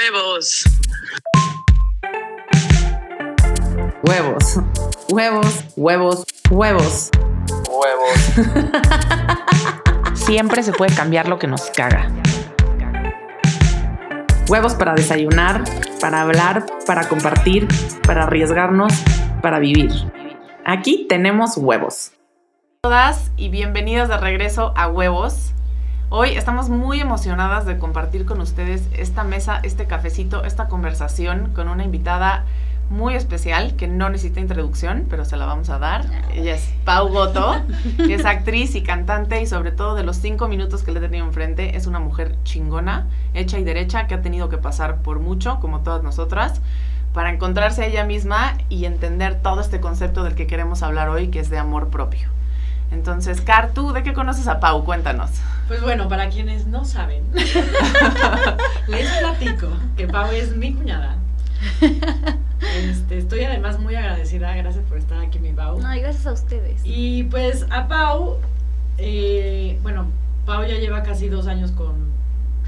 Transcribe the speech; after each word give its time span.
Huevos. 0.00 0.64
Huevos. 4.02 4.58
Huevos, 5.10 5.64
huevos, 5.76 6.24
huevos. 6.48 7.10
Huevos. 7.68 8.30
Siempre 10.14 10.62
se 10.62 10.72
puede 10.72 10.94
cambiar 10.94 11.28
lo 11.28 11.38
que 11.38 11.46
nos 11.46 11.68
caga. 11.70 12.08
Huevos 14.48 14.74
para 14.74 14.94
desayunar, 14.94 15.64
para 16.00 16.22
hablar, 16.22 16.64
para 16.86 17.06
compartir, 17.06 17.68
para 18.06 18.22
arriesgarnos, 18.22 18.94
para 19.42 19.58
vivir. 19.58 19.90
Aquí 20.64 21.04
tenemos 21.10 21.58
huevos. 21.58 22.12
Todas 22.80 23.32
y 23.36 23.50
bienvenidas 23.50 24.08
de 24.08 24.16
regreso 24.16 24.72
a 24.76 24.88
Huevos. 24.88 25.52
Hoy 26.12 26.30
estamos 26.30 26.68
muy 26.68 27.00
emocionadas 27.00 27.66
de 27.66 27.78
compartir 27.78 28.26
con 28.26 28.40
ustedes 28.40 28.82
esta 28.92 29.22
mesa, 29.22 29.60
este 29.62 29.86
cafecito, 29.86 30.42
esta 30.42 30.66
conversación 30.66 31.52
con 31.54 31.68
una 31.68 31.84
invitada 31.84 32.46
muy 32.90 33.14
especial 33.14 33.76
que 33.76 33.86
no 33.86 34.10
necesita 34.10 34.40
introducción, 34.40 35.06
pero 35.08 35.24
se 35.24 35.36
la 35.36 35.46
vamos 35.46 35.70
a 35.70 35.78
dar. 35.78 36.06
Ella 36.34 36.56
es 36.56 36.68
Pau 36.84 37.10
Goto, 37.10 37.62
que 37.96 38.14
es 38.14 38.24
actriz 38.24 38.74
y 38.74 38.82
cantante 38.82 39.40
y 39.40 39.46
sobre 39.46 39.70
todo 39.70 39.94
de 39.94 40.02
los 40.02 40.16
cinco 40.16 40.48
minutos 40.48 40.82
que 40.82 40.90
le 40.90 40.98
he 40.98 41.02
tenido 41.02 41.24
enfrente, 41.24 41.76
es 41.76 41.86
una 41.86 42.00
mujer 42.00 42.34
chingona, 42.42 43.06
hecha 43.32 43.60
y 43.60 43.62
derecha, 43.62 44.08
que 44.08 44.14
ha 44.14 44.20
tenido 44.20 44.48
que 44.48 44.58
pasar 44.58 45.02
por 45.02 45.20
mucho, 45.20 45.60
como 45.60 45.82
todas 45.82 46.02
nosotras, 46.02 46.60
para 47.14 47.30
encontrarse 47.30 47.84
a 47.84 47.86
ella 47.86 48.02
misma 48.02 48.54
y 48.68 48.84
entender 48.84 49.40
todo 49.40 49.60
este 49.60 49.78
concepto 49.78 50.24
del 50.24 50.34
que 50.34 50.48
queremos 50.48 50.82
hablar 50.82 51.08
hoy, 51.08 51.28
que 51.28 51.38
es 51.38 51.50
de 51.50 51.58
amor 51.58 51.86
propio. 51.86 52.30
Entonces, 52.90 53.40
Car, 53.40 53.70
¿tú 53.70 53.92
de 53.92 54.02
qué 54.02 54.12
conoces 54.12 54.48
a 54.48 54.58
Pau? 54.58 54.84
Cuéntanos. 54.84 55.30
Pues 55.70 55.82
bueno, 55.82 56.08
para 56.08 56.30
quienes 56.30 56.66
no 56.66 56.84
saben, 56.84 57.22
les 58.88 59.08
platico 59.20 59.68
que 59.96 60.08
Pau 60.08 60.28
es 60.32 60.56
mi 60.56 60.74
cuñada. 60.74 61.16
Este, 62.76 63.18
estoy 63.18 63.44
además 63.44 63.78
muy 63.78 63.94
agradecida, 63.94 64.52
gracias 64.56 64.84
por 64.86 64.98
estar 64.98 65.20
aquí, 65.20 65.38
mi 65.38 65.52
Pau. 65.52 65.80
No, 65.80 65.94
y 65.94 66.00
gracias 66.00 66.26
a 66.26 66.32
ustedes. 66.32 66.82
Y 66.84 67.22
pues 67.22 67.66
a 67.70 67.86
Pau, 67.86 68.38
eh, 68.98 69.78
bueno, 69.84 70.06
Pau 70.44 70.64
ya 70.64 70.76
lleva 70.76 71.04
casi 71.04 71.28
dos 71.28 71.46
años 71.46 71.70
con 71.70 71.94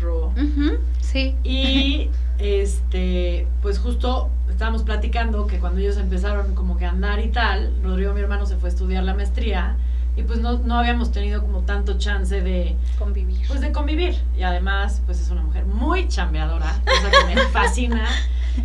Ro. 0.00 0.26
Ujú, 0.28 0.78
sí. 1.00 1.34
Y 1.42 2.08
este, 2.38 3.48
pues 3.62 3.80
justo 3.80 4.30
estábamos 4.48 4.84
platicando 4.84 5.48
que 5.48 5.58
cuando 5.58 5.80
ellos 5.80 5.96
empezaron 5.96 6.54
como 6.54 6.76
que 6.76 6.86
a 6.86 6.90
andar 6.90 7.18
y 7.18 7.30
tal, 7.30 7.74
Rodrigo, 7.82 8.14
mi 8.14 8.20
hermano, 8.20 8.46
se 8.46 8.54
fue 8.58 8.68
a 8.68 8.72
estudiar 8.72 9.02
la 9.02 9.14
maestría 9.14 9.76
y 10.16 10.22
pues 10.22 10.40
no, 10.40 10.58
no 10.58 10.78
habíamos 10.78 11.10
tenido 11.10 11.40
como 11.40 11.60
tanto 11.60 11.98
chance 11.98 12.40
de, 12.40 12.76
Convivir. 12.98 13.46
pues 13.48 13.60
de 13.60 13.72
convivir. 13.72 14.16
Y 14.36 14.42
además, 14.42 15.02
pues 15.06 15.20
es 15.20 15.30
una 15.30 15.42
mujer 15.42 15.64
muy 15.64 16.08
chambeadora, 16.08 16.80
cosa 16.84 17.10
que 17.10 17.34
me 17.34 17.40
fascina. 17.52 18.06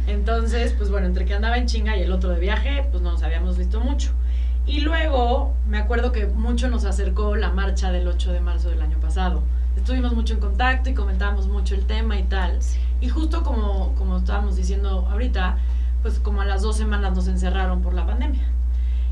Entonces, 0.08 0.74
pues 0.78 0.90
bueno, 0.90 1.08
entre 1.08 1.26
que 1.26 1.34
andaba 1.34 1.58
en 1.58 1.66
chinga 1.66 1.96
y 1.96 2.02
el 2.02 2.12
otro 2.12 2.30
de 2.30 2.40
viaje, 2.40 2.86
pues 2.92 3.02
no 3.02 3.12
nos 3.12 3.24
habíamos 3.24 3.58
visto 3.58 3.80
mucho. 3.80 4.12
Y 4.66 4.82
luego, 4.82 5.54
me 5.66 5.78
acuerdo 5.78 6.12
que 6.12 6.26
mucho 6.26 6.68
nos 6.68 6.84
acercó 6.84 7.38
la 7.38 7.52
marcha 7.52 7.92
del 7.94 8.06
8 8.08 8.34
de 8.34 8.42
marzo 8.42 8.70
del 8.70 8.82
año 8.82 9.00
pasado. 9.00 9.42
Estuvimos 9.78 10.14
mucho 10.14 10.34
en 10.34 10.42
contacto 10.42 10.90
y 10.90 10.94
comentábamos 10.94 11.48
mucho 11.48 11.76
el 11.76 11.86
tema 11.86 12.20
y 12.20 12.24
tal. 12.24 12.60
Y 13.00 13.08
justo 13.08 13.44
como, 13.44 13.96
como 13.96 14.18
estábamos 14.18 14.58
diciendo 14.58 15.08
ahorita, 15.10 15.58
pues 16.02 16.20
como 16.20 16.42
a 16.42 16.46
las 16.46 16.64
dos 16.64 16.76
semanas 16.76 17.16
nos 17.16 17.30
encerraron 17.30 17.82
por 17.82 17.94
la 17.94 18.06
pandemia. 18.06 18.42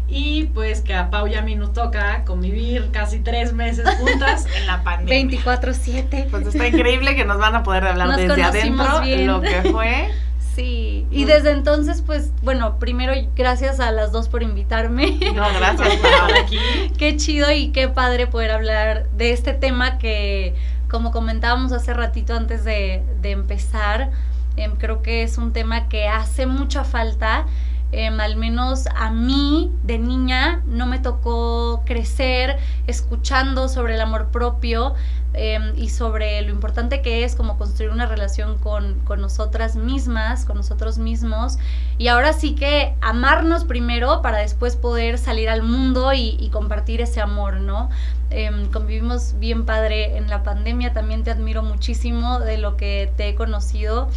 Y 0.07 0.45
pues 0.53 0.81
que 0.81 0.93
a 0.93 1.09
Pau 1.09 1.27
y 1.27 1.33
a 1.35 1.41
mí 1.41 1.55
nos 1.55 1.73
toca 1.73 2.23
convivir 2.25 2.89
casi 2.91 3.19
tres 3.19 3.53
meses 3.53 3.89
juntas 3.97 4.45
en 4.55 4.67
la 4.67 4.83
pandemia. 4.83 5.43
24-7. 5.43 6.27
Pues 6.29 6.47
está 6.47 6.67
increíble 6.67 7.15
que 7.15 7.25
nos 7.25 7.39
van 7.39 7.55
a 7.55 7.63
poder 7.63 7.85
hablar 7.85 8.09
Nos 8.09 8.17
desde 8.17 8.43
adentro 8.43 9.01
bien. 9.01 9.27
lo 9.27 9.41
que 9.41 9.61
fue. 9.71 10.09
Sí. 10.55 11.05
Y 11.11 11.25
desde 11.25 11.51
entonces, 11.51 12.01
pues, 12.01 12.31
bueno, 12.41 12.77
primero 12.79 13.13
gracias 13.35 13.79
a 13.79 13.91
las 13.91 14.11
dos 14.11 14.29
por 14.29 14.41
invitarme. 14.41 15.19
No, 15.35 15.43
gracias, 15.53 15.75
por 15.75 15.87
estar 15.87 16.31
aquí. 16.43 16.59
qué 16.97 17.17
chido 17.17 17.51
y 17.51 17.69
qué 17.71 17.89
padre 17.89 18.27
poder 18.27 18.51
hablar 18.51 19.09
de 19.17 19.31
este 19.31 19.53
tema 19.53 19.97
que, 19.97 20.55
como 20.89 21.11
comentábamos 21.11 21.73
hace 21.73 21.93
ratito 21.93 22.35
antes 22.35 22.63
de, 22.63 23.03
de 23.21 23.31
empezar, 23.31 24.11
em, 24.55 24.75
creo 24.77 25.01
que 25.01 25.23
es 25.23 25.37
un 25.37 25.51
tema 25.51 25.89
que 25.89 26.07
hace 26.07 26.45
mucha 26.45 26.83
falta. 26.85 27.47
Em, 27.91 28.19
al 28.19 28.35
menos 28.35 28.87
a 28.95 29.09
mí 29.11 29.71
de 29.83 29.99
niña 29.99 30.63
no 30.65 30.85
me 30.85 30.99
tocó 30.99 31.83
crecer 31.85 32.57
escuchando 32.87 33.69
sobre 33.69 33.95
el 33.95 34.01
amor 34.01 34.31
propio 34.31 34.95
em, 35.33 35.73
y 35.77 35.89
sobre 35.89 36.41
lo 36.41 36.51
importante 36.51 37.01
que 37.01 37.23
es 37.23 37.35
como 37.35 37.57
construir 37.57 37.91
una 37.91 38.05
relación 38.05 38.57
con, 38.57 38.99
con 39.01 39.21
nosotras 39.21 39.75
mismas, 39.75 40.45
con 40.45 40.57
nosotros 40.57 40.97
mismos. 40.97 41.57
Y 41.97 42.07
ahora 42.07 42.33
sí 42.33 42.55
que 42.55 42.95
amarnos 43.01 43.65
primero 43.65 44.21
para 44.21 44.39
después 44.39 44.75
poder 44.75 45.17
salir 45.17 45.49
al 45.49 45.61
mundo 45.63 46.11
y, 46.13 46.49
compartir 46.51 47.01
ese 47.01 47.21
amor, 47.21 47.55
¿no? 47.61 47.89
Em, 48.29 48.71
convivimos 48.71 49.35
bien 49.39 49.65
padre 49.65 50.17
en 50.17 50.29
la 50.29 50.43
pandemia, 50.43 50.93
también 50.93 51.23
te 51.23 51.31
admiro 51.31 51.63
muchísimo 51.63 52.39
de 52.39 52.57
lo 52.57 52.77
que 52.77 53.11
te 53.15 53.29
he 53.29 53.35
conocido. 53.35 54.09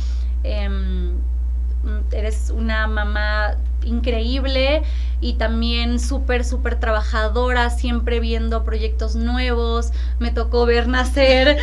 Mm, 1.83 2.15
eres 2.15 2.51
una 2.51 2.87
mamá 2.87 3.57
increíble 3.85 4.83
y 5.21 5.35
también 5.35 5.99
súper, 5.99 6.45
súper 6.45 6.79
trabajadora, 6.79 7.71
siempre 7.71 8.21
viendo 8.21 8.65
proyectos 8.65 9.17
nuevos. 9.17 9.93
Me 10.19 10.31
tocó 10.31 10.67
ver 10.67 10.89
nacer 10.89 11.59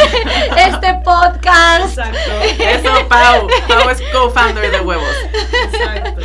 este 0.56 0.94
podcast. 1.04 1.98
Exacto. 1.98 2.30
Eso, 2.58 3.08
Pau. 3.08 3.46
Pau 3.68 3.90
es 3.90 4.00
co-founder 4.12 4.70
de 4.70 4.80
Huevos. 4.80 5.16
Exacto. 5.72 6.20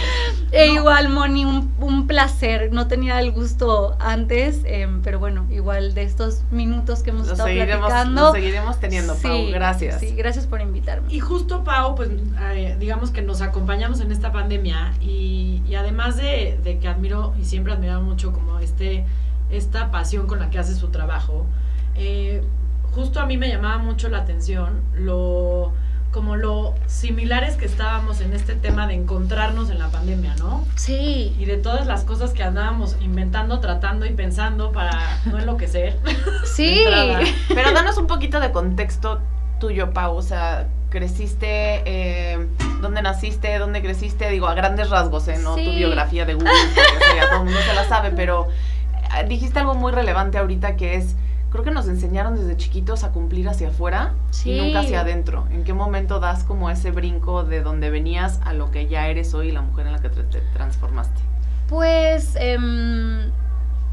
E 0.56 0.68
igual, 0.74 1.10
Moni, 1.10 1.44
un, 1.44 1.74
un 1.80 2.08
placer. 2.08 2.72
No 2.72 2.88
tenía 2.88 3.20
el 3.20 3.32
gusto 3.34 3.98
antes, 4.00 4.62
em, 4.66 5.02
pero 5.02 5.20
bueno, 5.20 5.46
igual 5.52 5.94
de 5.94 6.04
estos 6.04 6.44
minutos 6.50 7.04
que 7.04 7.10
hemos 7.10 7.28
Lo 7.28 7.34
estado 7.34 7.50
seguiremos, 7.50 7.88
platicando. 7.88 8.22
lo 8.22 8.32
seguiremos 8.32 8.80
teniendo, 8.80 9.16
Pau. 9.16 9.32
Sí, 9.32 9.52
Gracias. 9.52 10.00
Sí, 10.00 10.16
gracias 10.16 10.48
por 10.48 10.62
invitarme. 10.62 11.14
Y 11.14 11.20
justo 11.20 11.64
Pau, 11.64 11.96
pues 11.96 12.10
eh, 12.54 12.78
digamos 12.80 13.12
que 13.12 13.22
nos 13.22 13.42
acompañamos 13.42 14.00
en 14.00 14.12
esta 14.14 14.32
pandemia 14.32 14.94
y, 15.02 15.62
y 15.68 15.76
además 15.76 16.16
de, 16.16 16.58
de 16.64 16.80
que 16.80 16.88
admiro 16.88 17.34
y 17.40 17.44
siempre 17.44 17.74
he 17.74 17.76
admirado 17.76 18.02
mucho 18.02 18.32
como 18.32 18.60
este, 18.60 19.06
esta 19.52 19.92
pasión 19.92 20.26
con 20.26 20.40
la 20.40 20.50
que 20.50 20.58
hace 20.60 20.74
su 20.74 20.88
trabajo, 20.88 21.46
eh, 21.96 22.44
justo 22.94 23.20
a 23.20 23.26
mí 23.26 23.36
me 23.38 23.50
llamaba 23.50 23.78
mucho 23.80 24.08
la 24.08 24.20
atención 24.20 24.82
lo 24.94 25.74
como 26.16 26.38
lo 26.38 26.74
similares 26.88 27.58
que 27.58 27.66
estábamos 27.66 28.22
en 28.22 28.32
este 28.32 28.56
tema 28.56 28.88
de 28.88 28.94
encontrarnos 28.94 29.70
en 29.70 29.80
la 29.80 29.90
pandemia, 29.90 30.34
¿no? 30.38 30.66
Sí. 30.76 31.36
Y 31.38 31.44
de 31.44 31.58
todas 31.58 31.88
las 31.88 32.06
cosas 32.06 32.32
que 32.32 32.42
andábamos 32.42 32.96
inventando, 33.02 33.60
tratando 33.60 34.06
y 34.06 34.12
pensando 34.12 34.72
para 34.72 35.20
no 35.26 35.40
enloquecer. 35.40 36.00
Sí. 36.46 36.86
Pero 37.50 37.74
danos 37.74 37.98
un 37.98 38.08
poquito 38.08 38.40
de 38.40 38.54
contexto 38.54 39.20
tuyo, 39.60 39.92
Pau. 39.92 40.16
O 40.16 40.22
sea, 40.22 40.70
creciste, 40.90 41.84
eh, 41.86 42.48
dónde 42.82 43.02
naciste, 43.02 43.58
dónde 43.60 43.82
creciste, 43.82 44.30
digo, 44.30 44.48
a 44.48 44.54
grandes 44.54 44.90
rasgos, 44.90 45.28
¿eh? 45.28 45.38
No 45.44 45.56
tu 45.56 45.70
biografía 45.70 46.24
de 46.24 46.36
Google, 46.36 46.50
porque 46.74 47.06
eso 47.06 47.16
ya 47.18 47.28
todo 47.28 47.40
el 47.40 47.46
mundo 47.46 47.60
se 47.60 47.74
la 47.74 47.84
sabe, 47.90 48.12
pero 48.12 48.48
eh, 49.20 49.26
dijiste 49.28 49.60
algo 49.60 49.76
muy 49.76 49.92
relevante 49.92 50.38
ahorita 50.38 50.78
que 50.78 50.96
es, 50.96 51.18
creo 51.56 51.64
que 51.66 51.72
nos 51.72 51.88
enseñaron 51.88 52.36
desde 52.36 52.56
chiquitos 52.58 53.04
a 53.04 53.12
cumplir 53.12 53.50
hacia 53.50 53.70
afuera 53.70 54.14
Sí. 54.30 54.52
y 54.52 54.62
nunca 54.62 54.82
hacia 54.82 55.02
adentro. 55.02 55.48
¿En 55.52 55.64
qué 55.64 55.74
momento 55.74 56.20
das 56.20 56.44
como 56.44 56.70
ese 56.70 56.92
brinco 56.92 57.44
de 57.44 57.62
donde 57.62 57.90
venías 57.90 58.40
a 58.44 58.54
lo 58.54 58.70
que 58.72 58.88
ya 58.88 59.08
eres 59.08 59.34
hoy, 59.34 59.52
la 59.52 59.62
mujer 59.62 59.88
en 59.88 59.94
la 59.94 60.00
que 60.00 60.10
te, 60.10 60.24
te 60.24 60.42
transformaste? 60.54 61.22
Pues 61.68 62.36
em, 62.36 63.32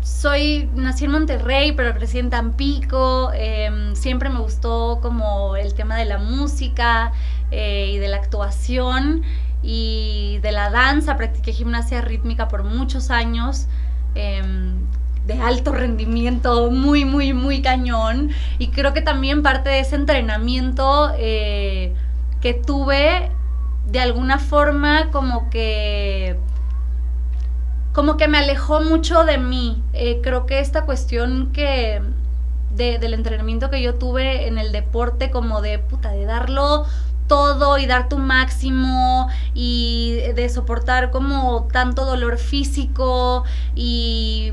soy, 0.03 0.69
nací 0.75 1.05
en 1.06 1.12
Monterrey, 1.12 1.72
pero 1.72 1.95
crecí 1.95 2.19
en 2.19 2.28
Tampico. 2.31 3.31
em, 3.34 3.95
siempre 3.95 4.28
me 4.28 4.41
gustó 4.41 4.99
como 5.01 5.56
el 5.56 5.72
tema 5.75 5.97
de 5.97 6.05
la 6.05 6.19
música 6.19 7.13
eh, 7.51 7.92
y 7.95 7.98
de 7.98 8.09
la 8.09 8.16
actuación 8.16 9.22
y 9.63 10.39
de 10.42 10.53
la 10.53 10.71
danza. 10.71 11.16
Practiqué 11.16 11.53
gimnasia 11.53 12.01
rítmica 12.03 12.48
por 12.48 12.65
muchos 12.65 13.10
años. 13.10 13.69
De 15.27 15.34
alto 15.41 15.72
rendimiento, 15.72 16.71
muy, 16.71 17.04
muy, 17.04 17.33
muy 17.33 17.63
cañón. 17.63 18.30
Y 18.59 18.69
creo 18.69 18.92
que 18.92 19.03
también 19.03 19.42
parte 19.42 19.71
de 19.71 19.80
ese 19.80 19.97
entrenamiento 19.97 21.13
eh, 21.16 21.95
que 22.41 22.54
tuve, 22.54 23.30
de 23.86 24.01
alguna 24.01 24.39
forma, 24.39 25.10
como 25.10 25.51
que 25.51 26.36
como 27.92 28.16
que 28.16 28.28
me 28.28 28.39
alejó 28.39 28.80
mucho 28.80 29.24
de 29.24 29.39
mí. 29.39 29.83
Eh, 29.92 30.21
creo 30.22 30.47
que 30.47 30.60
esta 30.60 30.84
cuestión 30.86 31.53
que 31.53 32.01
de- 32.74 32.98
del 32.98 33.15
entrenamiento 33.15 33.69
que 33.71 33.83
yo 33.83 33.95
tuve 33.97 34.47
en 34.48 34.59
el 34.59 34.72
deporte, 34.72 35.30
como 35.30 35.60
de 35.60 35.78
puta, 35.78 36.10
de 36.10 36.24
darlo 36.24 36.84
todo 37.27 37.78
y 37.78 37.86
dar 37.86 38.09
tu 38.09 38.19
máximo 38.19 39.28
y 39.54 40.19
de 40.34 40.48
soportar 40.48 41.10
como 41.10 41.69
tanto 41.72 42.04
dolor 42.04 42.39
físico 42.39 43.45
y 43.74 44.53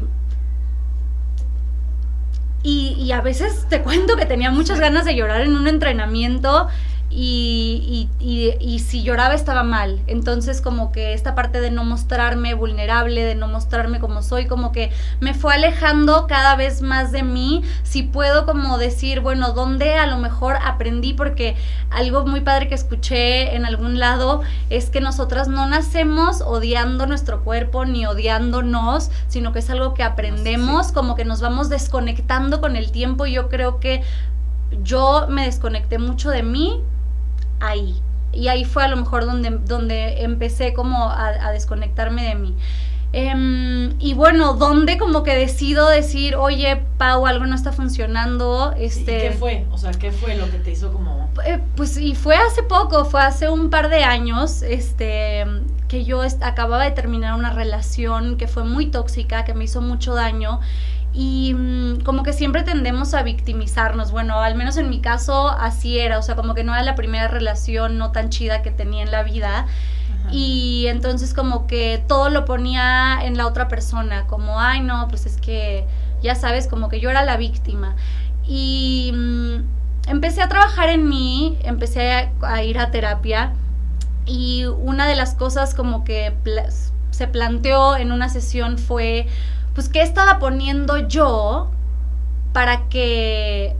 y, 2.63 2.95
y 2.99 3.11
a 3.11 3.21
veces 3.21 3.65
te 3.69 3.81
cuento 3.81 4.15
que 4.15 4.25
tenía 4.25 4.51
muchas 4.51 4.79
ganas 4.79 5.05
de 5.05 5.15
llorar 5.15 5.41
en 5.41 5.55
un 5.55 5.67
entrenamiento 5.67 6.67
y, 7.11 8.07
y, 8.19 8.53
y, 8.59 8.79
si 8.79 9.01
lloraba 9.01 9.33
estaba 9.33 9.63
mal. 9.63 9.99
Entonces 10.05 10.61
como 10.61 10.91
que 10.91 11.13
esta 11.13 11.33
parte 11.33 11.59
de 11.59 11.71
no 11.71 11.83
mostrarme 11.83 12.53
vulnerable, 12.53 13.23
de 13.23 13.33
no 13.33 13.47
mostrarme 13.47 13.99
como 13.99 14.21
soy, 14.21 14.45
como 14.45 14.71
que 14.71 14.91
me 15.19 15.33
fue 15.33 15.55
alejando 15.55 16.27
cada 16.27 16.55
vez 16.55 16.83
más 16.83 17.11
de 17.11 17.23
mí. 17.23 17.63
Si 17.81 18.03
puedo 18.03 18.45
como 18.45 18.77
decir, 18.77 19.21
bueno, 19.21 19.53
¿dónde 19.53 19.95
a 19.95 20.05
lo 20.05 20.17
mejor 20.17 20.57
aprendí? 20.63 21.13
Porque 21.13 21.55
algo 21.89 22.27
muy 22.27 22.41
padre 22.41 22.67
que 22.67 22.75
escuché 22.75 23.55
en 23.55 23.65
algún 23.65 23.97
lado 23.99 24.41
es 24.69 24.91
que 24.91 25.01
nosotras 25.01 25.47
no 25.47 25.65
nacemos 25.65 26.41
odiando 26.41 27.07
nuestro 27.07 27.43
cuerpo 27.43 27.85
ni 27.85 28.05
odiándonos, 28.05 29.09
sino 29.27 29.51
que 29.51 29.59
es 29.59 29.69
algo 29.71 29.95
que 29.95 30.03
aprendemos, 30.03 30.91
como 30.91 31.15
que 31.15 31.25
nos 31.25 31.41
vamos 31.41 31.69
desconectando 31.69 32.61
con 32.61 32.75
el 32.75 32.91
tiempo. 32.91 33.25
Yo 33.25 33.49
creo 33.49 33.79
que 33.79 34.03
yo 34.83 35.25
me 35.27 35.45
desconecté 35.45 35.97
mucho 35.97 36.29
de 36.29 36.43
mí 36.43 36.83
ahí. 37.59 38.01
Y 38.31 38.47
ahí 38.47 38.63
fue 38.63 38.83
a 38.83 38.87
lo 38.87 38.97
mejor 38.97 39.25
donde, 39.25 39.49
donde 39.49 40.23
empecé 40.23 40.73
como 40.73 41.09
a, 41.09 41.51
desconectarme 41.51 42.23
de 42.27 42.35
mí. 42.35 42.55
Em, 43.11 43.95
y 43.99 44.13
bueno, 44.13 44.53
donde 44.53 44.99
como 44.99 45.23
que 45.23 45.35
decido 45.35 45.89
decir, 45.89 46.35
oye, 46.35 46.83
Pau, 46.97 47.25
algo 47.25 47.45
no 47.47 47.55
está 47.55 47.71
funcionando. 47.71 48.73
Este, 48.77 49.17
¿Y 49.17 49.29
qué 49.29 49.31
fue? 49.31 49.65
O 49.71 49.77
sea, 49.77 49.91
¿qué 49.91 50.11
fue 50.11 50.35
lo 50.35 50.49
que 50.51 50.59
te 50.59 50.71
hizo 50.71 50.93
como...? 50.93 51.29
Eh, 51.45 51.59
pues 51.75 51.97
y 51.97 52.13
fue 52.15 52.35
hace 52.35 52.61
poco, 52.61 53.05
fue 53.05 53.21
hace 53.21 53.49
un 53.49 53.69
par 53.69 53.89
de 53.89 54.03
años, 54.03 54.61
este, 54.61 55.45
que 55.87 56.05
yo 56.05 56.21
acababa 56.41 56.83
de 56.83 56.91
terminar 56.91 57.33
una 57.33 57.51
relación 57.51 58.37
que 58.37 58.47
fue 58.47 58.63
muy 58.63 58.87
tóxica, 58.87 59.43
que 59.43 59.53
me 59.55 59.63
hizo 59.63 59.81
mucho 59.81 60.13
daño 60.13 60.59
y 61.11 61.53
mm, 61.55 62.01
como 62.01 62.23
que 62.23 62.33
siempre 62.33 62.63
tendemos 62.63 63.13
a 63.13 63.23
victimizarnos. 63.23 64.11
Bueno, 64.11 64.39
al 64.41 64.55
menos 64.55 64.77
en 64.77 64.89
mi 64.89 65.01
caso 65.01 65.49
así 65.49 65.99
era, 65.99 66.19
o 66.19 66.21
sea, 66.21 66.35
como 66.35 66.53
que 66.53 66.63
no 66.63 66.73
era 66.73 66.83
la 66.83 66.95
primera 66.95 67.27
relación 67.27 67.97
no 67.97 68.11
tan 68.11 68.29
chida 68.29 68.61
que 68.61 68.71
tenía 68.71 69.03
en 69.03 69.11
la 69.11 69.23
vida. 69.23 69.65
Y 70.31 70.87
entonces 70.87 71.33
como 71.33 71.67
que 71.67 72.03
todo 72.07 72.29
lo 72.29 72.45
ponía 72.45 73.19
en 73.23 73.37
la 73.37 73.47
otra 73.47 73.67
persona, 73.67 74.27
como, 74.27 74.59
ay 74.59 74.81
no, 74.81 75.07
pues 75.07 75.25
es 75.25 75.37
que, 75.37 75.85
ya 76.21 76.35
sabes, 76.35 76.67
como 76.67 76.89
que 76.89 76.99
yo 76.99 77.09
era 77.09 77.23
la 77.23 77.37
víctima. 77.37 77.95
Y 78.47 79.11
mm, 79.13 80.09
empecé 80.09 80.41
a 80.41 80.49
trabajar 80.49 80.89
en 80.89 81.07
mí, 81.07 81.57
empecé 81.63 82.31
a, 82.41 82.63
ir 82.63 82.79
a 82.79 82.91
terapia 82.91 83.53
y 84.25 84.65
una 84.65 85.07
de 85.07 85.15
las 85.15 85.35
cosas 85.35 85.73
como 85.75 86.03
que 86.03 86.33
se 87.11 87.27
planteó 87.27 87.95
en 87.95 88.11
una 88.11 88.29
sesión 88.29 88.77
fue 88.77 89.27
pues 89.73 89.89
qué 89.89 90.01
estaba 90.01 90.39
poniendo 90.39 90.97
yo 90.97 91.71
para 92.53 92.89
que 92.89 93.75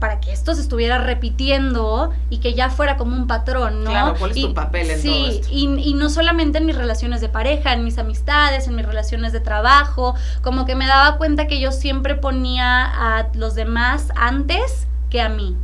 para 0.00 0.18
que 0.18 0.32
esto 0.32 0.54
se 0.54 0.62
estuviera 0.62 0.98
repitiendo 0.98 2.12
y 2.30 2.38
que 2.38 2.54
ya 2.54 2.70
fuera 2.70 2.96
como 2.96 3.14
un 3.14 3.26
patrón, 3.26 3.84
¿no? 3.84 3.90
Claro, 3.90 4.14
¿cuál 4.18 4.32
es 4.32 4.40
tu 4.40 4.54
papel 4.54 4.90
en 4.90 5.02
todo 5.02 5.26
esto? 5.26 5.48
Y, 5.52 5.64
y 5.78 5.94
no 5.94 6.10
solamente 6.10 6.58
en 6.58 6.66
mis 6.66 6.76
relaciones 6.76 7.20
de 7.20 7.28
pareja, 7.28 7.72
en 7.74 7.84
mis 7.84 7.98
amistades, 7.98 8.66
en 8.66 8.74
mis 8.74 8.86
relaciones 8.86 9.32
de 9.32 9.40
trabajo, 9.40 10.14
como 10.42 10.64
que 10.64 10.74
me 10.74 10.86
daba 10.86 11.18
cuenta 11.18 11.46
que 11.46 11.60
yo 11.60 11.70
siempre 11.70 12.16
ponía 12.16 12.84
a 12.84 13.28
los 13.34 13.54
demás 13.54 14.08
antes 14.16 14.88
que 15.10 15.20
a 15.20 15.28
mí. 15.28 15.56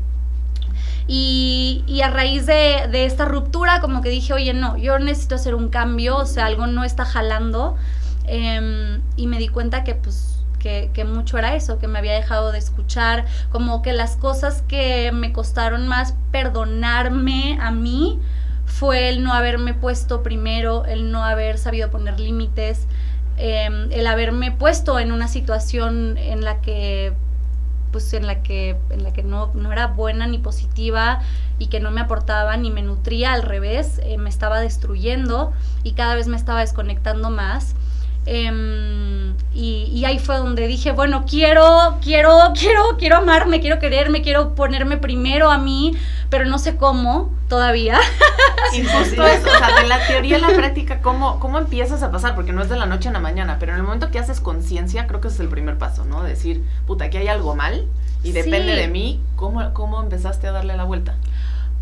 Y, 1.09 1.85
y, 1.87 2.03
a 2.03 2.11
raíz 2.11 2.47
de, 2.47 2.89
de, 2.91 3.07
esta 3.07 3.27
ruptura, 3.27 3.81
como 3.81 4.03
que 4.03 4.09
dije, 4.09 4.33
oye, 4.33 4.53
no, 4.55 4.77
yo 4.77 4.99
necesito 4.99 5.37
hacer 5.37 5.55
un 5.55 5.69
cambio, 5.69 6.17
o 6.17 6.27
sea, 6.27 6.47
algo 6.47 6.67
no 6.67 6.83
está 6.83 7.05
jalando. 7.05 7.77
Em, 8.27 9.01
y 9.15 9.29
me 9.29 9.39
di 9.39 9.49
cuenta 9.49 9.85
que 9.85 9.95
pues 9.95 10.41
que, 10.93 11.05
mucho 11.05 11.39
era 11.39 11.55
eso, 11.55 11.79
que 11.79 11.89
me 11.89 11.99
había 11.99 12.15
dejado 12.15 12.53
de 12.53 12.59
escuchar, 12.59 13.27
como 13.51 13.83
que 13.83 13.93
las 13.93 14.17
cosas 14.17 14.63
que 14.63 15.13
me 15.13 15.33
costaron 15.33 15.87
más 15.87 16.15
perdonarme 16.33 17.59
a 17.61 17.71
mí 17.71 18.19
fue 18.65 19.09
el 19.09 19.23
no 19.23 19.33
haberme 19.33 19.75
puesto 19.75 20.23
primero, 20.23 20.85
el 20.85 21.11
no 21.13 21.25
haber 21.25 21.59
sabido 21.59 21.91
poner 21.91 22.19
límites, 22.19 22.87
em, 23.37 23.91
el 23.93 24.07
haberme 24.07 24.51
puesto 24.51 24.99
en 24.99 25.13
una 25.13 25.29
situación 25.29 26.19
en 26.19 26.45
la 26.45 26.61
que 26.61 27.15
pues 27.93 28.13
en 28.13 28.27
la 28.27 28.43
que 28.43 28.77
en 28.91 29.05
la 29.05 29.13
que 29.13 29.23
no, 29.23 29.53
no 29.55 29.73
era 29.73 29.87
buena 29.87 30.27
ni 30.27 30.39
positiva 30.39 31.21
y 31.59 31.69
que 31.69 31.79
no 31.81 31.91
me 31.93 32.01
aportaba 32.01 32.57
ni 32.57 32.71
me 32.71 32.83
nutría 32.83 33.33
al 33.33 33.43
revés 33.43 34.01
eh, 34.03 34.19
me 34.19 34.29
estaba 34.29 34.61
destruyendo 34.61 35.53
y 35.85 35.93
cada 35.93 36.17
vez 36.17 36.27
me 36.27 36.37
estaba 36.37 36.61
desconectando 36.61 37.31
más 37.31 37.75
Em, 38.27 39.35
y, 39.55 40.05
ahí 40.05 40.19
fue 40.19 40.37
donde 40.37 40.67
dije, 40.67 40.93
bueno, 40.93 41.25
quiero, 41.27 41.99
quiero, 42.03 42.53
quiero, 42.59 42.83
quiero 42.99 43.17
amarme, 43.17 43.61
quiero 43.61 43.79
quererme, 43.79 44.21
quiero 44.21 44.55
ponerme 44.55 44.99
primero 44.99 45.51
a 45.51 45.59
mí, 45.59 45.97
pero 46.29 46.45
no 46.45 46.59
sé 46.59 46.77
cómo 46.77 47.31
todavía. 47.49 47.99
Y 48.75 48.83
justo 48.83 49.25
eso, 49.25 49.47
o 49.47 49.59
sea, 49.59 49.81
de 49.81 49.87
la 49.87 50.05
teoría 50.07 50.37
a 50.37 50.41
la 50.41 50.49
práctica, 50.49 51.01
¿cómo, 51.01 51.39
¿cómo 51.39 51.59
empiezas 51.59 52.03
a 52.03 52.11
pasar? 52.11 52.35
Porque 52.35 52.53
no 52.53 52.63
es 52.63 52.69
de 52.69 52.77
la 52.77 52.85
noche 52.85 53.09
a 53.09 53.13
la 53.13 53.21
mañana, 53.21 53.59
pero 53.61 53.73
en 53.73 53.79
el 53.79 53.85
momento 53.85 54.11
que 54.11 54.19
haces 54.19 54.41
conciencia, 54.41 55.07
creo 55.07 55.21
que 55.21 55.29
ese 55.29 55.37
es 55.37 55.41
el 55.41 55.49
primer 55.49 55.79
paso, 55.79 56.05
¿no? 56.05 56.23
Decir, 56.23 56.65
puta, 56.85 57.05
aquí 57.05 57.17
hay 57.17 57.29
algo 57.29 57.55
mal 57.55 57.87
y 58.25 58.33
depende 58.33 58.75
de 58.75 58.89
mí, 58.89 59.23
¿cómo, 59.37 59.73
¿cómo 59.73 60.03
empezaste 60.03 60.49
a 60.49 60.53
darle 60.53 60.77
la 60.77 60.83
vuelta? 60.83 61.15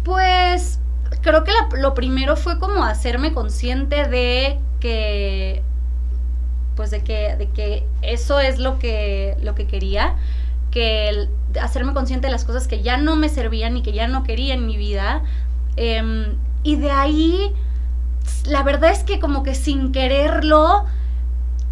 Pues 0.04 0.78
creo 1.22 1.42
que 1.42 1.52
lo 1.78 1.94
primero 1.94 2.36
fue 2.36 2.58
como 2.58 2.84
hacerme 2.84 3.32
consciente 3.32 4.06
de 4.08 4.60
que 4.78 5.62
pues 6.76 6.90
de 6.90 7.02
que, 7.02 7.36
de 7.36 7.48
que 7.48 7.86
eso 8.02 8.40
es 8.40 8.58
lo 8.58 8.78
que, 8.78 9.36
lo 9.42 9.54
que 9.54 9.66
quería, 9.66 10.16
que 10.70 11.28
hacerme 11.60 11.94
consciente 11.94 12.26
de 12.26 12.32
las 12.32 12.44
cosas 12.44 12.66
que 12.66 12.82
ya 12.82 12.96
no 12.96 13.16
me 13.16 13.28
servían 13.28 13.76
y 13.76 13.82
que 13.82 13.92
ya 13.92 14.08
no 14.08 14.24
quería 14.24 14.54
en 14.54 14.66
mi 14.66 14.76
vida. 14.76 15.22
Em, 15.76 16.36
y 16.62 16.76
de 16.76 16.90
ahí, 16.90 17.52
la 18.46 18.62
verdad 18.62 18.90
es 18.90 19.04
que 19.04 19.20
como 19.20 19.42
que 19.42 19.54
sin 19.54 19.92
quererlo, 19.92 20.84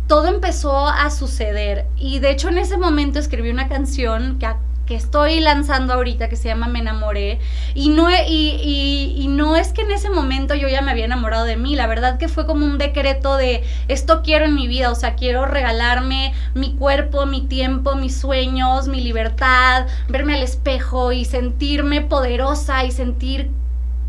todo 0.07 0.29
empezó 0.29 0.87
a 0.89 1.11
suceder. 1.11 1.87
Y 1.97 2.19
de 2.19 2.31
hecho 2.31 2.49
en 2.49 2.59
ese 2.59 2.77
momento 2.77 3.19
escribí 3.19 3.51
una 3.51 3.69
canción 3.69 4.39
que 4.39 4.47
que 4.93 4.99
estoy 4.99 5.41
lanzando 5.41 5.95
ahorita 5.95 6.29
que 6.29 6.37
se 6.37 6.49
llama 6.49 6.67
Me 6.67 6.81
enamoré 6.81 7.41
y 7.75 7.89
no, 7.89 8.11
y, 8.11 8.15
y, 8.29 9.15
y, 9.17 9.27
no 9.29 9.57
es 9.57 9.73
que 9.73 9.81
en 9.81 9.91
ese 9.91 10.11
momento 10.11 10.55
yo 10.55 10.69
ya 10.69 10.83
me 10.83 10.91
había 10.91 11.07
enamorado 11.07 11.47
de 11.47 11.57
mí, 11.57 11.75
la 11.77 11.87
verdad 11.87 12.19
que 12.19 12.29
fue 12.29 12.45
como 12.45 12.67
un 12.67 12.77
decreto 12.77 13.39
de 13.39 13.65
esto 13.89 14.21
quiero 14.23 14.45
en 14.45 14.55
mi 14.55 14.69
vida, 14.69 14.91
o 14.91 14.95
sea, 14.95 15.15
quiero 15.15 15.47
regalarme 15.47 16.35
mi 16.53 16.75
cuerpo, 16.75 17.25
mi 17.25 17.41
tiempo, 17.41 17.95
mis 17.95 18.21
sueños, 18.21 18.87
mi 18.87 19.01
libertad, 19.01 19.87
verme 20.11 20.35
al 20.35 20.43
espejo 20.43 21.13
y 21.13 21.25
sentirme 21.25 22.03
poderosa 22.03 22.85
y 22.85 22.91
sentir, 22.91 23.51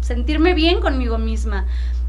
sentirme 0.01 0.53
bien 0.53 0.81
conmigo 0.81 1.17
misma. 1.17 1.65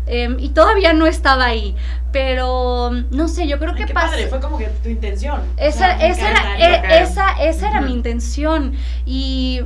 Em, 0.06 0.38
y 0.38 0.50
todavía 0.50 0.92
no 0.92 1.06
estaba 1.06 1.46
ahí. 1.46 1.74
Pero 2.12 2.90
no 3.10 3.28
sé, 3.28 3.48
yo 3.48 3.58
creo 3.58 3.74
que 3.74 3.86
pasa. 3.88 4.16
fue 4.28 4.40
como 4.40 4.58
que 4.58 4.66
tu 4.66 4.88
intención. 4.88 5.42
Esa, 5.56 5.92
esa, 5.92 6.30
era, 6.30 6.58
e, 6.58 7.02
esa, 7.02 7.32
esa 7.42 7.68
era 7.68 7.80
mi 7.80 7.92
intención. 7.92 8.74
Y 9.04 9.62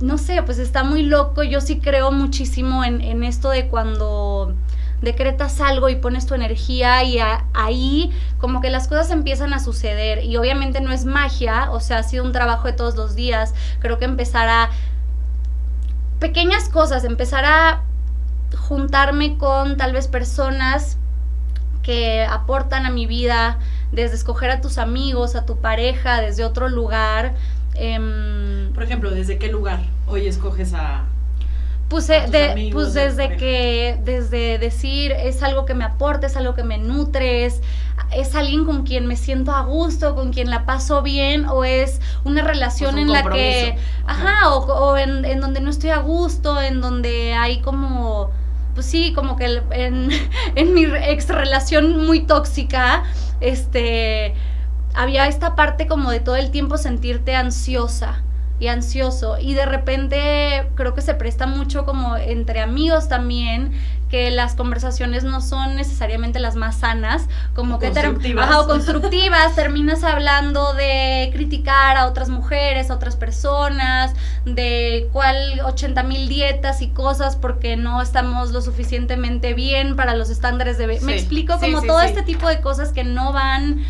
no 0.00 0.18
sé, 0.18 0.42
pues 0.42 0.58
está 0.58 0.84
muy 0.84 1.02
loco. 1.02 1.42
Yo 1.42 1.60
sí 1.60 1.78
creo 1.80 2.12
muchísimo 2.12 2.84
en, 2.84 3.00
en 3.00 3.24
esto 3.24 3.50
de 3.50 3.68
cuando 3.68 4.54
decretas 5.04 5.60
algo 5.60 5.88
y 5.88 5.96
pones 5.96 6.26
tu 6.26 6.34
energía 6.34 7.02
y 7.04 7.18
ahí 7.52 8.10
como 8.38 8.60
que 8.60 8.70
las 8.70 8.88
cosas 8.88 9.10
empiezan 9.10 9.52
a 9.52 9.60
suceder 9.60 10.24
y 10.24 10.36
obviamente 10.36 10.80
no 10.80 10.92
es 10.92 11.04
magia, 11.04 11.70
o 11.70 11.78
sea, 11.78 11.98
ha 11.98 12.02
sido 12.02 12.24
un 12.24 12.32
trabajo 12.32 12.66
de 12.66 12.72
todos 12.72 12.96
los 12.96 13.14
días, 13.14 13.54
creo 13.78 13.98
que 13.98 14.06
empezar 14.06 14.48
a 14.48 14.70
pequeñas 16.18 16.68
cosas, 16.68 17.04
empezar 17.04 17.44
a 17.44 17.82
juntarme 18.56 19.36
con 19.38 19.76
tal 19.76 19.92
vez 19.92 20.08
personas 20.08 20.98
que 21.84 22.24
aportan 22.24 22.86
a 22.86 22.90
mi 22.90 23.06
vida, 23.06 23.58
desde 23.92 24.16
escoger 24.16 24.50
a 24.50 24.60
tus 24.60 24.78
amigos, 24.78 25.36
a 25.36 25.44
tu 25.44 25.58
pareja, 25.58 26.20
desde 26.20 26.44
otro 26.44 26.68
lugar. 26.68 27.34
Em, 27.74 28.72
Por 28.72 28.82
ejemplo, 28.82 29.10
¿desde 29.10 29.38
qué 29.38 29.48
lugar 29.48 29.80
hoy 30.08 30.26
escoges 30.26 30.72
a... 30.74 31.04
Pues, 31.88 32.08
de, 32.08 32.70
pues 32.72 32.94
desde 32.94 33.36
que, 33.36 34.00
desde 34.02 34.58
decir, 34.58 35.12
es 35.12 35.42
algo 35.42 35.66
que 35.66 35.74
me 35.74 35.84
aporta, 35.84 36.26
es 36.26 36.36
algo 36.36 36.54
que 36.54 36.64
me 36.64 36.78
nutre, 36.78 37.44
es, 37.44 37.60
alguien 38.34 38.64
con 38.64 38.84
quien 38.84 39.06
me 39.06 39.16
siento 39.16 39.52
a 39.52 39.60
gusto, 39.60 40.16
con 40.16 40.32
quien 40.32 40.50
la 40.50 40.64
paso 40.64 41.02
bien, 41.02 41.44
o 41.44 41.62
es 41.62 42.00
una 42.24 42.42
relación 42.42 42.98
en 42.98 43.12
la 43.12 43.22
que, 43.28 43.76
ajá, 44.06 44.54
o, 44.54 44.64
o 44.64 44.96
en, 44.96 45.24
en 45.26 45.40
donde 45.40 45.60
no 45.60 45.70
estoy 45.70 45.90
a 45.90 45.98
gusto, 45.98 46.60
en 46.60 46.80
donde 46.80 47.34
hay 47.34 47.60
como 47.60 48.32
pues 48.74 48.86
sí, 48.86 49.12
como 49.14 49.36
que 49.36 49.62
en, 49.70 50.10
en 50.54 50.74
mi 50.74 50.84
ex 50.84 51.28
relación 51.28 52.04
muy 52.06 52.20
tóxica, 52.26 53.04
este, 53.40 54.34
había 54.94 55.26
esta 55.28 55.54
parte 55.54 55.86
como 55.86 56.10
de 56.10 56.20
todo 56.20 56.36
el 56.36 56.50
tiempo 56.50 56.76
sentirte 56.76 57.34
ansiosa. 57.34 58.23
Y 58.60 58.68
ansioso. 58.68 59.36
Y 59.38 59.54
de 59.54 59.66
repente 59.66 60.68
creo 60.76 60.94
que 60.94 61.02
se 61.02 61.14
presta 61.14 61.46
mucho 61.46 61.84
como 61.84 62.16
entre 62.16 62.60
amigos 62.60 63.08
también, 63.08 63.72
que 64.08 64.30
las 64.30 64.54
conversaciones 64.54 65.24
no 65.24 65.40
son 65.40 65.74
necesariamente 65.74 66.38
las 66.38 66.54
más 66.54 66.76
sanas, 66.78 67.26
como 67.54 67.80
que 67.80 67.86
Constructivas. 67.90 68.48
Ajá, 68.48 68.60
o 68.60 68.66
constructivas, 68.68 69.56
terminas 69.56 70.04
hablando 70.04 70.72
de 70.74 71.30
criticar 71.32 71.96
a 71.96 72.06
otras 72.06 72.28
mujeres, 72.28 72.90
a 72.90 72.94
otras 72.94 73.16
personas, 73.16 74.12
de 74.44 75.08
cuál 75.12 75.60
80 75.64 76.04
mil 76.04 76.28
dietas 76.28 76.80
y 76.80 76.88
cosas 76.90 77.34
porque 77.34 77.76
no 77.76 78.00
estamos 78.02 78.52
lo 78.52 78.60
suficientemente 78.62 79.52
bien 79.54 79.96
para 79.96 80.14
los 80.14 80.30
estándares 80.30 80.78
de... 80.78 80.86
be- 80.86 81.00
Me 81.00 81.14
Sí, 81.14 81.18
explico 81.18 81.54
sí, 81.58 81.66
como 81.66 81.80
sí, 81.80 81.86
todo 81.88 81.98
sí. 82.00 82.06
este 82.06 82.22
tipo 82.22 82.46
de 82.46 82.60
cosas 82.60 82.92
que 82.92 83.02
no 83.02 83.32
van 83.32 83.84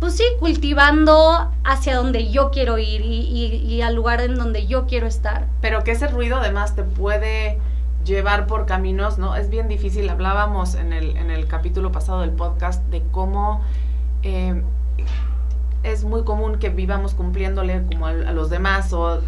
pues 0.00 0.16
sí, 0.16 0.24
cultivando 0.38 1.50
hacia 1.64 1.96
donde 1.96 2.30
yo 2.30 2.50
quiero 2.50 2.78
ir 2.78 3.00
y, 3.00 3.20
y- 3.20 3.56
y 3.74 3.82
al 3.82 3.94
lugar 3.94 4.20
en 4.20 4.36
donde 4.36 4.66
yo 4.66 4.86
quiero 4.86 5.06
estar. 5.06 5.46
Pero 5.60 5.82
que 5.84 5.90
ese 5.92 6.06
ruido 6.08 6.36
además 6.36 6.76
te 6.76 6.82
puede 6.84 7.58
llevar 8.04 8.46
por 8.46 8.64
caminos, 8.66 9.18
¿no? 9.18 9.34
Es 9.36 9.50
bien 9.50 9.68
difícil. 9.68 10.08
Hablábamos 10.08 10.74
en 10.76 10.92
el, 10.92 11.16
en 11.16 11.30
el 11.30 11.46
capítulo 11.46 11.90
pasado 11.92 12.20
del 12.20 12.30
podcast 12.30 12.82
de 12.90 13.02
cómo 13.10 13.60
eh, 14.22 14.62
es 15.82 16.04
muy 16.04 16.24
común 16.24 16.58
que 16.58 16.70
vivamos 16.70 17.14
cumpliéndole 17.14 17.82
como 17.86 18.06
a, 18.06 18.10
a 18.10 18.32
los 18.32 18.50
demás 18.50 18.92
o 18.92 19.16
eh, 19.16 19.20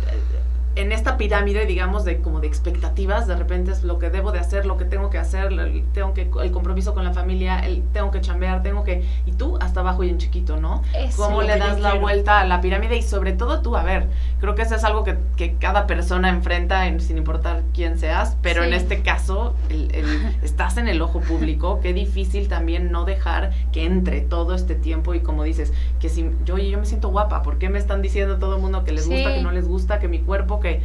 en 0.77 0.93
esta 0.93 1.17
pirámide, 1.17 1.67
digamos, 1.67 2.05
de 2.05 2.19
como 2.21 2.41
de 2.41 2.47
expectativas, 2.47 3.27
de 3.27 3.35
repente 3.37 3.73
es 3.73 3.83
lo 3.83 3.99
que 3.99 4.09
debo 4.09 4.31
de 4.33 4.39
hacer, 4.39 4.67
lo 4.67 4.77
que 4.77 4.85
tengo 4.85 5.11
que 5.11 5.19
hacer, 5.19 5.53
el, 5.53 5.85
tengo 5.93 6.15
que, 6.15 6.31
el 6.43 6.53
compromiso 6.53 6.95
con 6.95 7.05
la 7.05 7.13
familia, 7.13 7.59
el 7.61 7.83
tengo 7.93 8.11
que 8.11 8.21
chambear, 8.21 8.63
tengo 8.63 8.85
que... 8.85 9.05
Y 9.27 9.33
tú 9.33 9.59
hasta 9.61 9.81
abajo 9.81 10.05
y 10.05 10.11
en 10.11 10.19
chiquito, 10.19 10.57
¿no? 10.59 10.83
Eso. 10.97 11.23
cómo 11.25 11.43
le 11.43 11.59
das 11.59 11.81
la 11.81 11.91
quiero. 11.91 12.03
vuelta 12.03 12.41
a 12.41 12.47
la 12.47 12.61
pirámide 12.61 12.97
y 12.97 13.03
sobre 13.03 13.33
todo 13.33 13.63
tú, 13.63 13.77
a 13.77 13.83
ver, 13.83 14.07
creo 14.39 14.55
que 14.55 14.63
eso 14.63 14.75
es 14.77 14.85
algo 14.85 15.03
que, 15.03 15.17
que 15.37 15.55
cada 15.57 15.87
persona 15.89 16.29
enfrenta 16.29 16.87
en- 16.87 17.01
sin 17.01 17.19
importar 17.19 17.63
quién 17.75 17.99
seas, 17.99 18.37
pero 18.41 18.63
Sí. 18.63 18.69
en 18.69 18.75
este 18.75 19.03
caso 19.03 19.55
el- 19.71 19.93
el- 19.95 20.37
estás 20.43 20.77
en 20.77 20.87
el 20.87 21.03
ojo 21.03 21.21
público, 21.21 21.81
qué 21.83 21.93
difícil 21.93 22.47
también 22.49 22.93
no 22.93 23.05
dejar 23.05 23.51
que 23.73 23.85
entre 23.87 24.21
todo 24.21 24.55
este 24.55 24.77
tiempo 24.77 25.15
y 25.15 25.21
como 25.21 25.43
dices, 25.43 25.73
que 25.99 26.09
si 26.09 26.31
yo, 26.45 26.59
yo 26.59 26.79
me 26.79 26.87
siento 26.87 27.09
guapa, 27.09 27.43
¿por 27.43 27.59
qué 27.59 27.69
me 27.69 27.79
están 27.81 28.03
diciendo 28.03 28.39
todo 28.39 28.55
el 28.57 28.63
mundo 28.63 28.85
que 28.85 28.93
les 28.93 29.09
gusta, 29.09 29.35
que 29.35 29.43
no 29.43 29.51
les 29.51 29.67
gusta, 29.67 29.99
que 29.99 30.07
mi 30.09 30.21
cuerpo, 30.21 30.60
que... 30.61 30.83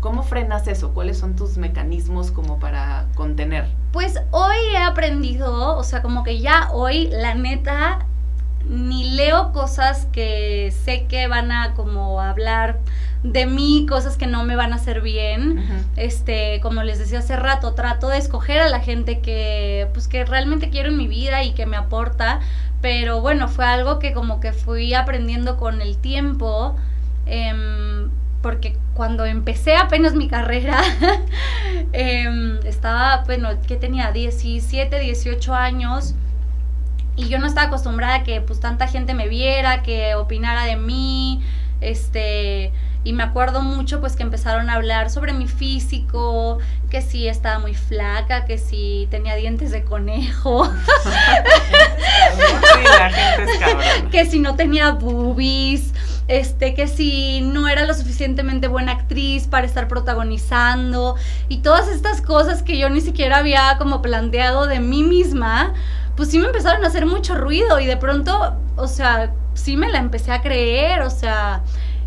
¿Cómo 0.00 0.22
frenas 0.22 0.66
eso? 0.66 0.94
¿Cuáles 0.94 1.18
son 1.18 1.36
tus 1.36 1.58
mecanismos 1.58 2.30
como 2.30 2.58
para 2.58 3.06
contener? 3.14 3.66
Pues 3.92 4.18
hoy 4.30 4.56
he 4.72 4.78
aprendido, 4.78 5.76
o 5.76 5.82
sea, 5.84 6.00
como 6.00 6.24
que 6.24 6.40
ya 6.40 6.70
hoy, 6.72 7.08
la 7.10 7.34
neta, 7.34 8.06
ni 8.68 9.10
leo 9.10 9.52
cosas 9.52 10.06
que 10.10 10.72
sé 10.84 11.04
que 11.06 11.28
van 11.28 11.52
a 11.52 11.74
como 11.74 12.20
hablar 12.20 12.78
de 13.22 13.46
mí, 13.46 13.86
cosas 13.88 14.16
que 14.16 14.26
no 14.26 14.44
me 14.44 14.56
van 14.56 14.72
a 14.72 14.76
hacer 14.76 15.00
bien. 15.00 15.64
Este, 15.96 16.60
como 16.62 16.82
les 16.82 16.98
decía 16.98 17.18
hace 17.18 17.36
rato, 17.36 17.74
trato 17.74 18.08
de 18.08 18.18
escoger 18.18 18.60
a 18.60 18.68
la 18.68 18.80
gente 18.80 19.20
que, 19.20 19.88
pues, 19.92 20.08
que 20.08 20.24
realmente 20.24 20.70
quiero 20.70 20.88
en 20.90 20.96
mi 20.96 21.08
vida 21.08 21.42
y 21.44 21.52
que 21.52 21.66
me 21.66 21.76
aporta. 21.76 22.40
Pero 22.80 23.20
bueno, 23.20 23.48
fue 23.48 23.64
algo 23.64 23.98
que 23.98 24.12
como 24.12 24.40
que 24.40 24.52
fui 24.52 24.94
aprendiendo 24.94 25.56
con 25.56 25.80
el 25.80 25.96
tiempo. 25.98 26.76
em, 27.26 28.10
porque 28.44 28.76
cuando 28.92 29.24
empecé 29.24 29.74
apenas 29.74 30.12
mi 30.12 30.28
carrera, 30.28 30.82
em, 31.94 32.58
estaba, 32.66 33.24
bueno, 33.24 33.48
que 33.66 33.76
tenía 33.76 34.12
17, 34.12 35.00
18 35.00 35.54
años. 35.54 36.14
Y 37.16 37.28
yo 37.28 37.38
no 37.38 37.46
estaba 37.46 37.68
acostumbrada 37.68 38.16
a 38.16 38.22
que 38.22 38.42
pues 38.42 38.60
tanta 38.60 38.86
gente 38.86 39.14
me 39.14 39.28
viera, 39.28 39.82
que 39.82 40.14
opinara 40.14 40.64
de 40.64 40.76
mí, 40.76 41.42
este, 41.80 42.70
y 43.02 43.14
me 43.14 43.22
acuerdo 43.22 43.62
mucho 43.62 44.00
pues 44.00 44.14
que 44.14 44.22
empezaron 44.22 44.68
a 44.68 44.74
hablar 44.74 45.08
sobre 45.08 45.32
mi 45.32 45.48
físico, 45.48 46.58
que 46.90 47.00
si 47.00 47.28
estaba 47.28 47.58
muy 47.60 47.72
flaca, 47.72 48.44
que 48.44 48.58
si 48.58 49.08
tenía 49.10 49.36
dientes 49.36 49.70
de 49.70 49.84
conejo, 49.84 50.66
Sí, 52.34 52.82
la 52.98 53.10
gente 53.10 53.52
es 53.52 54.02
que 54.10 54.26
si 54.26 54.38
no 54.38 54.54
tenía 54.54 54.90
boobies, 54.90 55.94
este, 56.28 56.74
que 56.74 56.86
si 56.88 57.40
no 57.42 57.68
era 57.68 57.86
lo 57.86 57.94
suficientemente 57.94 58.68
buena 58.68 58.92
actriz 58.92 59.46
para 59.46 59.66
estar 59.66 59.88
protagonizando 59.88 61.16
y 61.48 61.58
todas 61.58 61.88
estas 61.88 62.20
cosas 62.22 62.62
que 62.62 62.78
yo 62.78 62.88
ni 62.88 63.00
siquiera 63.00 63.38
había 63.38 63.76
como 63.78 64.02
planteado 64.02 64.66
de 64.66 64.80
mí 64.80 65.02
misma, 65.02 65.74
pues 66.16 66.30
sí 66.30 66.38
me 66.38 66.46
empezaron 66.46 66.84
a 66.84 66.88
hacer 66.88 67.06
mucho 67.06 67.34
ruido 67.34 67.80
y 67.80 67.86
de 67.86 67.96
pronto, 67.96 68.56
o 68.76 68.88
sea, 68.88 69.32
sí 69.54 69.76
me 69.76 69.90
la 69.90 69.98
empecé 69.98 70.32
a 70.32 70.42
creer, 70.42 71.02
o 71.02 71.10
sea, 71.10 71.62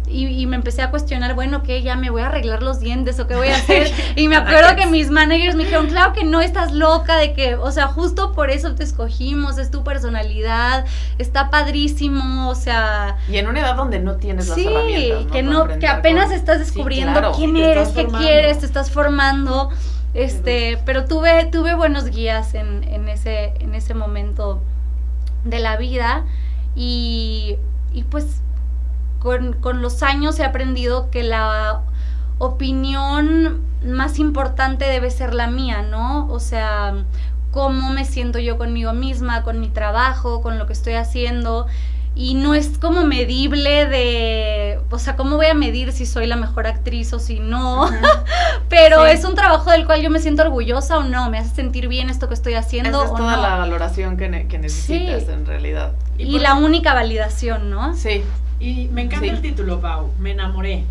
y, 0.08 0.26
y 0.28 0.46
me 0.48 0.56
empecé 0.56 0.82
a 0.82 0.90
cuestionar, 0.90 1.36
bueno, 1.36 1.64
¿qué? 1.64 1.82
Ya 1.82 1.96
me 1.96 2.10
voy 2.10 2.22
a 2.22 2.28
arreglar 2.28 2.64
los 2.64 2.80
dientes 2.80 3.20
o 3.20 3.28
qué 3.28 3.36
voy 3.36 3.50
a 3.50 3.56
hacer. 3.58 3.92
Y 4.16 4.28
me 4.28 4.36
acuerdo 4.36 4.76
que 4.76 4.86
mis 4.88 5.10
managers 5.10 5.56
me 5.56 5.64
dijeron, 5.66 5.88
claro 5.88 6.14
que 6.14 6.24
no 6.24 6.42
estás 6.42 6.72
loca, 6.72 7.18
de 7.18 7.34
que, 7.34 7.56
o 7.56 7.72
sea, 7.72 7.88
justo 7.88 8.32
por 8.34 8.50
eso 8.50 8.74
te 8.76 8.84
escogimos, 8.84 9.58
es 9.58 9.70
tu 9.72 9.84
personalidad, 9.84 10.86
está 11.18 11.50
padrísimo, 11.50 12.50
o 12.50 12.56
sea, 12.56 13.18
Y 13.30 13.38
en 13.38 13.48
una 13.48 13.60
edad 13.62 13.76
donde 13.76 14.00
no 14.00 14.16
tienes 14.16 14.48
las 14.48 14.58
sí, 14.58 14.66
herramientas, 14.68 15.26
¿no? 15.26 15.32
que 15.32 15.44
no, 15.44 15.68
que 15.80 15.88
apenas 15.88 16.28
con- 16.28 16.36
estás 16.36 16.58
Sí, 16.58 16.64
descubriendo 16.66 17.12
claro. 17.20 17.32
quién 17.36 17.56
eres, 17.58 17.90
qué 17.90 18.08
quieres, 18.08 18.60
te 18.60 18.66
estás 18.66 18.92
formando. 18.92 19.70
Este, 20.14 20.80
pero 20.86 21.06
tuve, 21.06 21.46
tuve 21.52 21.76
buenos 21.76 22.06
guías 22.10 22.56
en, 22.56 22.84
en 22.86 23.08
ese, 23.10 23.54
en 23.60 23.76
ese 23.76 23.94
momento 23.94 24.62
de 25.44 25.60
la 25.60 25.78
vida. 25.78 26.24
Y, 26.76 27.58
y 27.94 28.04
pues 28.04 28.42
con, 29.20 29.54
con 29.54 29.82
los 29.82 30.04
años 30.04 30.40
he 30.40 30.44
aprendido 30.46 31.10
que 31.10 31.24
la 31.24 31.82
opinión 32.40 33.62
más 33.86 34.20
importante 34.20 34.86
debe 34.86 35.10
ser 35.12 35.34
la 35.34 35.48
mía, 35.48 35.82
¿no? 35.82 36.28
O 36.30 36.40
sea, 36.40 36.94
cómo 37.52 37.90
me 37.90 38.06
siento 38.06 38.40
yo 38.40 38.58
conmigo 38.58 38.94
misma, 38.94 39.44
con 39.44 39.60
mi 39.60 39.70
trabajo, 39.70 40.42
con 40.42 40.58
lo 40.58 40.68
que 40.68 40.74
estoy 40.74 40.94
haciendo. 40.94 41.68
Y 42.16 42.34
no 42.34 42.56
es 42.56 42.80
como 42.80 43.04
medible 43.04 43.86
de, 43.86 44.80
o 44.90 44.98
sea, 44.98 45.16
¿cómo 45.16 45.36
voy 45.36 45.46
a 45.46 45.54
medir 45.54 45.92
si 45.92 46.08
soy 46.08 46.26
la 46.26 46.36
mejor 46.36 46.66
actriz 46.66 47.14
o 47.14 47.20
si 47.20 47.40
no? 47.40 47.88
Pero 48.70 49.06
Sí. 49.06 49.12
es 49.12 49.24
un 49.24 49.36
trabajo 49.36 49.70
del 49.70 49.86
cual 49.86 50.02
yo 50.02 50.10
me 50.10 50.20
siento 50.20 50.42
orgullosa 50.42 50.98
o 50.98 51.04
no, 51.04 51.30
me 51.30 51.38
hace 51.38 51.54
sentir 51.56 51.88
bien 51.88 52.10
esto 52.10 52.28
que 52.28 52.34
estoy 52.34 52.56
haciendo 52.56 52.90
Esa 53.04 53.06
es 53.06 53.12
o 53.12 53.16
toda 53.18 53.36
no. 53.36 53.42
la 53.44 53.56
valoración 53.58 54.18
que, 54.18 54.30
ne- 54.30 54.48
que 54.48 54.58
necesitas 54.58 55.24
Sí. 55.26 55.32
en 55.32 55.46
realidad. 55.46 55.94
Y, 56.18 56.40
la 56.40 56.56
única 56.56 56.96
validación, 56.96 57.70
¿no? 57.70 57.94
Sí, 57.96 58.24
Y 58.60 58.88
me 58.90 59.04
encanta 59.04 59.26
Sí. 59.26 59.30
el 59.32 59.42
título, 59.42 59.80
Pau. 59.82 60.12
Me 60.20 60.32
enamoré. 60.32 60.84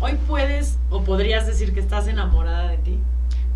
Hoy 0.00 0.12
puedes 0.26 0.78
o 0.90 1.02
podrías 1.04 1.46
decir 1.46 1.72
que 1.74 1.80
estás 1.80 2.08
enamorada 2.08 2.68
de 2.68 2.78
ti. 2.78 2.98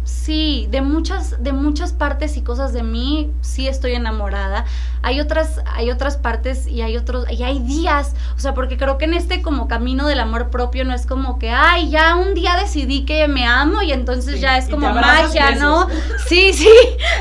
Sí, 0.06 0.68
de 0.70 0.82
muchas, 0.82 1.42
de 1.42 1.52
muchas 1.52 1.92
partes 1.92 2.36
y 2.36 2.42
cosas 2.42 2.72
de 2.72 2.84
mí 2.84 3.32
sí 3.40 3.66
estoy 3.66 3.92
enamorada. 3.94 4.64
Hay 5.02 5.18
otras, 5.18 5.60
hay 5.74 5.90
otras 5.90 6.16
partes 6.16 6.68
y 6.68 6.82
hay 6.82 6.96
otros, 6.96 7.28
y 7.28 7.42
hay 7.42 7.58
días. 7.58 8.14
O 8.36 8.38
sea, 8.38 8.54
porque 8.54 8.76
creo 8.76 8.98
que 8.98 9.06
en 9.06 9.14
este 9.14 9.42
como 9.42 9.66
camino 9.66 10.06
del 10.06 10.20
amor 10.20 10.48
propio 10.50 10.84
no 10.84 10.94
es 10.94 11.06
como 11.06 11.40
que, 11.40 11.50
ay, 11.50 11.90
ya 11.90 12.14
un 12.14 12.34
día 12.34 12.54
decidí 12.56 13.04
que 13.04 13.26
me 13.26 13.46
amo 13.46 13.82
y 13.82 13.90
entonces 13.90 14.34
Sí, 14.36 14.40
ya 14.40 14.56
es 14.58 14.68
como 14.68 14.88
magia. 14.92 15.56
¿no? 15.56 15.88
Sí, 16.28 16.52
sí. 16.52 16.68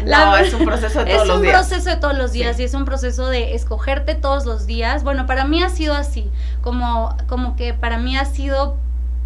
La 0.04 0.26
no, 0.26 0.38
es 0.38 0.54
un 0.54 0.64
proceso 0.66 1.04
de 1.04 1.10
es 1.12 1.16
todos 1.18 1.28
los 1.28 1.38
un 1.38 1.42
días. 1.44 1.56
proceso 1.68 1.90
de 1.90 1.96
todos 1.96 2.16
los 2.18 2.32
días 2.34 2.56
Sí. 2.56 2.62
y 2.62 2.66
es 2.66 2.74
un 2.76 2.86
proceso 2.86 3.28
de 3.30 3.56
escogerte 3.56 4.14
todos 4.14 4.46
los 4.46 4.68
días. 4.68 5.04
Bueno, 5.04 5.26
para 5.26 5.46
mí 5.46 5.64
ha 5.64 5.70
sido 5.70 5.96
así, 5.96 6.30
como, 6.62 7.18
como 7.28 7.56
que 7.56 7.74
para 7.74 7.98
mí 7.98 8.16
ha 8.16 8.26
sido 8.26 8.78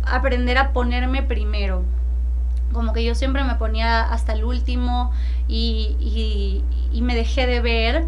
aprender 0.06 0.58
a 0.58 0.72
ponerme 0.72 1.24
primero. 1.24 1.84
Como 2.74 2.94
que 2.94 3.04
yo 3.04 3.16
siempre 3.16 3.44
me 3.44 3.56
ponía 3.56 4.02
hasta 4.02 4.34
el 4.34 4.44
último 4.44 5.12
y, 5.48 5.96
y- 6.00 7.02
me 7.02 7.16
dejé 7.16 7.48
de 7.48 7.62
ver. 7.62 8.06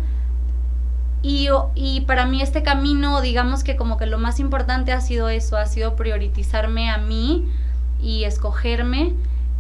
Y, 1.23 1.49
y 1.75 2.01
para 2.01 2.25
mí 2.25 2.41
este 2.41 2.63
camino, 2.63 3.21
digamos 3.21 3.63
que 3.63 3.75
como 3.75 3.97
que 3.97 4.07
lo 4.07 4.17
más 4.17 4.39
importante 4.39 4.91
ha 4.91 5.01
sido 5.01 5.29
eso, 5.29 5.55
ha 5.55 5.67
sido 5.67 5.95
priorizarme 5.95 6.89
a 6.89 6.97
mí 6.97 7.45
y 8.01 8.23
escogerme 8.23 9.13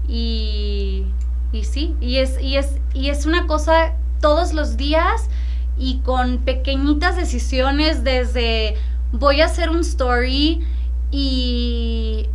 y, 0.07 1.05
y 1.51 1.63
sí, 1.65 1.95
y 2.01 2.17
es, 2.17 2.41
y, 2.41 2.57
es, 2.57 2.77
y 2.95 3.09
es 3.09 3.27
una 3.27 3.45
cosa 3.45 3.93
todos 4.21 4.53
los 4.53 4.75
días 4.75 5.29
y 5.77 5.99
con 5.99 6.39
pequeñitas 6.39 7.15
decisiones 7.15 8.03
desde 8.03 8.75
voy 9.11 9.41
a 9.41 9.45
hacer 9.45 9.69
un 9.69 9.81
story 9.81 10.63
y 11.11 12.27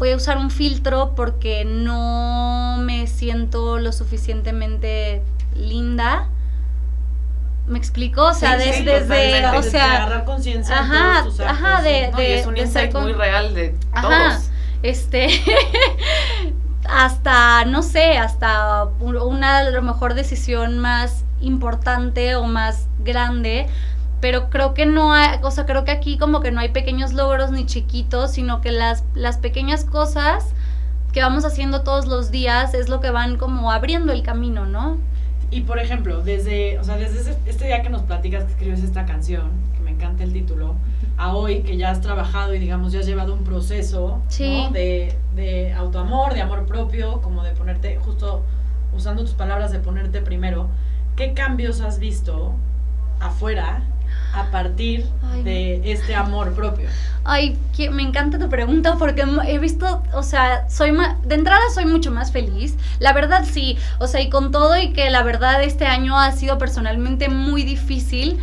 voy 0.00 0.10
a 0.12 0.16
usar 0.16 0.38
un 0.38 0.50
filtro 0.50 1.12
porque 1.14 1.64
no 1.64 2.76
me 2.80 3.06
siento 3.06 3.78
lo 3.78 3.92
suficientemente 3.92 5.22
linda. 5.54 6.26
¿Me 7.68 7.78
explico? 7.78 8.24
O 8.24 8.34
sea, 8.34 8.58
Sí, 8.58 8.72
sí, 8.72 8.82
desde, 8.84 9.46
o 9.46 9.50
De- 9.52 9.56
de 9.58 9.62
sea, 9.62 9.96
agarrar 9.98 10.24
conciencia 10.24 10.74
de 10.74 10.80
ajá, 10.80 11.22
tus 11.24 11.38
ajá, 11.38 11.82
de-. 11.82 12.10
No, 12.10 12.20
y 12.20 12.24
es 12.24 12.46
un 12.46 12.54
de 12.54 12.62
insight 12.62 12.92
muy 12.94 13.12
real 13.12 13.54
de 13.54 13.76
Ajá. 13.92 14.08
todos. 14.30 14.50
este, 14.82 15.28
hasta, 16.88 17.64
no 17.66 17.82
sé, 17.82 18.18
hasta 18.18 18.84
un- 19.00 19.16
una 19.16 19.58
a 19.58 19.70
lo 19.70 19.82
mejor 19.82 20.14
decisión 20.14 20.78
más 20.78 21.24
importante 21.40 22.34
o 22.34 22.44
más 22.44 22.86
grande, 23.04 23.68
pero 24.20 24.50
creo 24.50 24.74
que 24.74 24.86
no 24.86 25.12
hay, 25.12 25.38
o 25.42 25.50
sea, 25.50 25.66
creo 25.66 25.84
que 25.84 25.90
aquí 25.90 26.18
como 26.18 26.40
que 26.40 26.50
no 26.50 26.60
hay 26.60 26.68
pequeños 26.68 27.12
logros 27.12 27.50
ni 27.50 27.66
chiquitos, 27.66 28.32
sino 28.32 28.60
que 28.60 28.72
las, 28.72 29.04
las 29.14 29.38
pequeñas 29.38 29.84
cosas 29.84 30.52
que 31.12 31.22
vamos 31.22 31.44
haciendo 31.44 31.82
todos 31.82 32.06
los 32.06 32.30
días 32.30 32.74
es 32.74 32.88
lo 32.88 33.00
que 33.00 33.10
van 33.10 33.36
como 33.36 33.72
abriendo 33.72 34.12
el 34.12 34.22
camino, 34.22 34.66
¿no? 34.66 34.98
Y 35.50 35.62
por 35.62 35.80
ejemplo, 35.80 36.22
desde, 36.22 36.78
o 36.78 36.84
sea, 36.84 36.96
desde 36.96 37.36
este 37.46 37.66
día 37.66 37.82
que 37.82 37.90
nos 37.90 38.02
platicas 38.02 38.44
que 38.44 38.52
escribes 38.52 38.84
esta 38.84 39.04
canción, 39.04 39.50
que 39.76 39.80
me 39.80 39.90
encanta 39.90 40.22
el 40.22 40.32
título, 40.32 40.76
a 41.16 41.34
hoy 41.34 41.62
que 41.62 41.76
ya 41.76 41.90
has 41.90 42.00
trabajado 42.00 42.54
y 42.54 42.58
digamos 42.58 42.92
ya 42.92 43.00
has 43.00 43.06
llevado 43.06 43.34
un 43.34 43.42
proceso 43.42 44.22
¿no? 44.38 44.70
de, 44.70 45.16
de 45.34 45.72
autoamor, 45.72 46.34
de 46.34 46.42
amor 46.42 46.66
propio, 46.66 47.20
como 47.20 47.42
de 47.42 47.50
ponerte, 47.50 47.98
justo 47.98 48.42
usando 48.96 49.22
tus 49.22 49.34
palabras, 49.34 49.72
de 49.72 49.80
ponerte 49.80 50.20
primero, 50.20 50.68
¿qué 51.16 51.34
cambios 51.34 51.80
has 51.80 51.98
visto 51.98 52.54
afuera 53.18 53.82
a 54.32 54.50
partir 54.50 55.06
de 55.44 55.92
este 55.92 56.14
amor 56.14 56.52
propio? 56.54 56.88
Ay, 57.24 57.58
que 57.76 57.90
me 57.90 58.02
encanta 58.02 58.38
tu 58.38 58.48
pregunta 58.48 58.96
porque 58.98 59.24
he 59.46 59.58
visto, 59.58 60.02
o 60.12 60.22
sea, 60.22 60.68
soy 60.68 60.96
de 61.24 61.34
entrada 61.34 61.62
soy 61.74 61.84
mucho 61.84 62.10
más 62.10 62.32
feliz. 62.32 62.76
La 62.98 63.12
verdad 63.12 63.44
sí, 63.44 63.76
o 63.98 64.06
sea, 64.06 64.20
y 64.20 64.30
con 64.30 64.50
todo 64.50 64.76
y 64.78 64.92
que 64.92 65.10
la 65.10 65.22
verdad 65.22 65.62
este 65.62 65.86
año 65.86 66.18
ha 66.18 66.32
sido 66.32 66.58
personalmente 66.58 67.28
muy 67.28 67.62
difícil. 67.62 68.38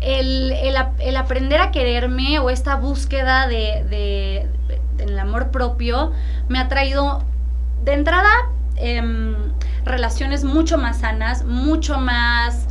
El, 0.00 0.52
el, 0.52 1.16
aprender 1.16 1.60
a 1.60 1.70
quererme 1.70 2.38
o 2.38 2.48
esta 2.48 2.76
búsqueda 2.76 3.46
de, 3.46 3.84
de, 3.90 4.48
del 4.96 5.18
amor 5.18 5.50
propio 5.50 6.12
me 6.48 6.58
ha 6.58 6.68
traído 6.68 7.22
de 7.84 7.92
entrada 7.92 8.30
em, 8.76 9.34
relaciones 9.84 10.42
mucho 10.42 10.78
más 10.78 11.00
sanas, 11.00 11.44
mucho 11.44 11.98
más 11.98 12.69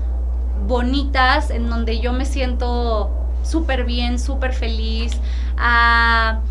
bonitas, 0.68 1.50
en 1.50 1.70
donde 1.70 2.00
yo 2.00 2.14
me 2.14 2.26
siento 2.26 3.12
súper 3.44 3.86
bien, 3.86 4.20
súper 4.20 4.54
feliz, 4.54 5.18
a 5.58 6.42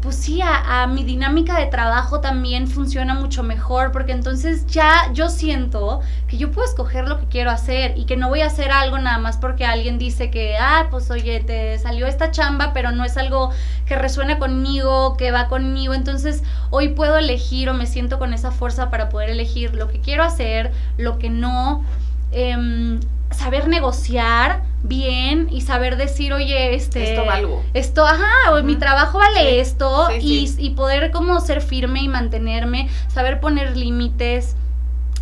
pues 0.00 0.16
sí, 0.16 0.40
a, 0.42 0.86
mi 0.86 1.04
dinámica 1.04 1.58
de 1.58 1.66
trabajo 1.66 2.20
también 2.20 2.68
funciona 2.68 3.12
mucho 3.14 3.42
mejor, 3.42 3.92
porque 3.92 4.12
entonces 4.12 4.66
ya 4.66 5.12
yo 5.12 5.28
siento 5.28 6.00
que 6.26 6.38
yo 6.38 6.50
puedo 6.50 6.66
escoger 6.66 7.06
lo 7.06 7.20
que 7.20 7.26
quiero 7.26 7.50
hacer 7.50 7.98
y 7.98 8.06
que 8.06 8.16
no 8.16 8.28
voy 8.28 8.40
a 8.40 8.46
hacer 8.46 8.70
algo 8.72 8.98
nada 8.98 9.18
más 9.18 9.36
porque 9.36 9.66
alguien 9.66 9.98
dice 9.98 10.30
que, 10.30 10.56
ah, 10.56 10.88
pues 10.90 11.10
oye, 11.10 11.40
te 11.40 11.78
salió 11.78 12.06
esta 12.06 12.30
chamba, 12.30 12.72
pero 12.72 12.92
no 12.92 13.04
es 13.04 13.18
algo 13.18 13.50
que 13.84 13.94
resuena 13.94 14.38
conmigo, 14.38 15.16
que 15.18 15.32
va 15.32 15.48
conmigo, 15.48 15.92
entonces 15.92 16.42
hoy 16.70 16.88
puedo 16.88 17.18
elegir 17.18 17.68
o 17.68 17.74
me 17.74 17.86
siento 17.86 18.18
con 18.18 18.32
esa 18.32 18.52
fuerza 18.52 18.88
para 18.88 19.10
poder 19.10 19.28
elegir 19.28 19.74
lo 19.74 19.88
que 19.88 20.00
quiero 20.00 20.22
hacer, 20.22 20.72
lo 20.96 21.18
que 21.18 21.28
no. 21.28 21.84
Em, 22.32 23.00
saber 23.30 23.68
negociar 23.68 24.62
bien 24.82 25.48
y 25.50 25.60
saber 25.60 25.96
decir, 25.96 26.32
oye, 26.32 26.74
este... 26.74 27.10
Esto 27.10 27.24
valgo. 27.24 27.62
Esto, 27.74 28.06
ajá, 28.06 28.62
mi 28.64 28.76
trabajo 28.76 29.18
vale 29.18 29.60
esto 29.60 30.08
y, 30.20 30.52
y, 30.58 30.70
poder 30.70 31.10
como 31.10 31.40
ser 31.40 31.60
firme 31.60 32.02
y 32.02 32.08
mantenerme, 32.08 32.88
saber 33.08 33.40
poner 33.40 33.76
límites, 33.76 34.56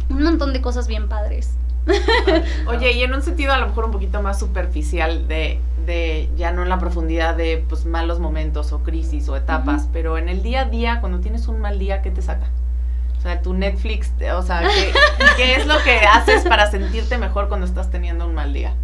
un 0.09 0.23
montón 0.23 0.53
de 0.53 0.61
cosas 0.61 0.89
bien 0.89 1.09
padres. 1.09 1.55
Oye, 2.67 2.93
y 2.93 3.03
en 3.03 3.15
un 3.15 3.23
sentido 3.23 3.53
a 3.53 3.59
lo 3.59 3.69
mejor 3.69 3.87
un 3.87 3.93
poquito 3.93 4.21
más 4.23 4.39
superficial 4.39 5.27
de, 5.27 5.61
de 5.87 6.29
ya 6.37 6.53
no 6.53 6.63
en 6.63 6.69
la 6.69 6.79
profundidad 6.79 7.35
de 7.35 7.65
pues 7.69 7.87
malos 7.87 8.21
momentos 8.21 8.73
o 8.73 8.83
crisis 8.83 9.29
o 9.29 9.37
etapas, 9.37 9.89
pero 9.93 10.19
en 10.19 10.29
el 10.29 10.43
día 10.43 10.63
a 10.63 10.65
día, 10.67 11.01
cuando 11.01 11.21
tienes 11.21 11.49
un 11.49 11.61
mal 11.61 11.79
día, 11.79 12.03
¿qué 12.03 12.11
te 12.11 12.23
saca? 12.23 12.49
O 13.19 13.21
sea, 13.21 13.43
tu 13.43 13.53
Netflix, 13.53 14.13
o 14.33 14.43
sea, 14.43 14.63
¿qué, 15.37 15.57
es 15.57 15.67
lo 15.67 15.83
que 15.83 15.99
haces 15.99 16.45
para 16.45 16.71
sentirte 16.71 17.19
mejor 17.19 17.49
cuando 17.49 17.67
estás 17.67 17.91
teniendo 17.91 18.27
un 18.27 18.35
mal 18.35 18.53
día? 18.53 18.75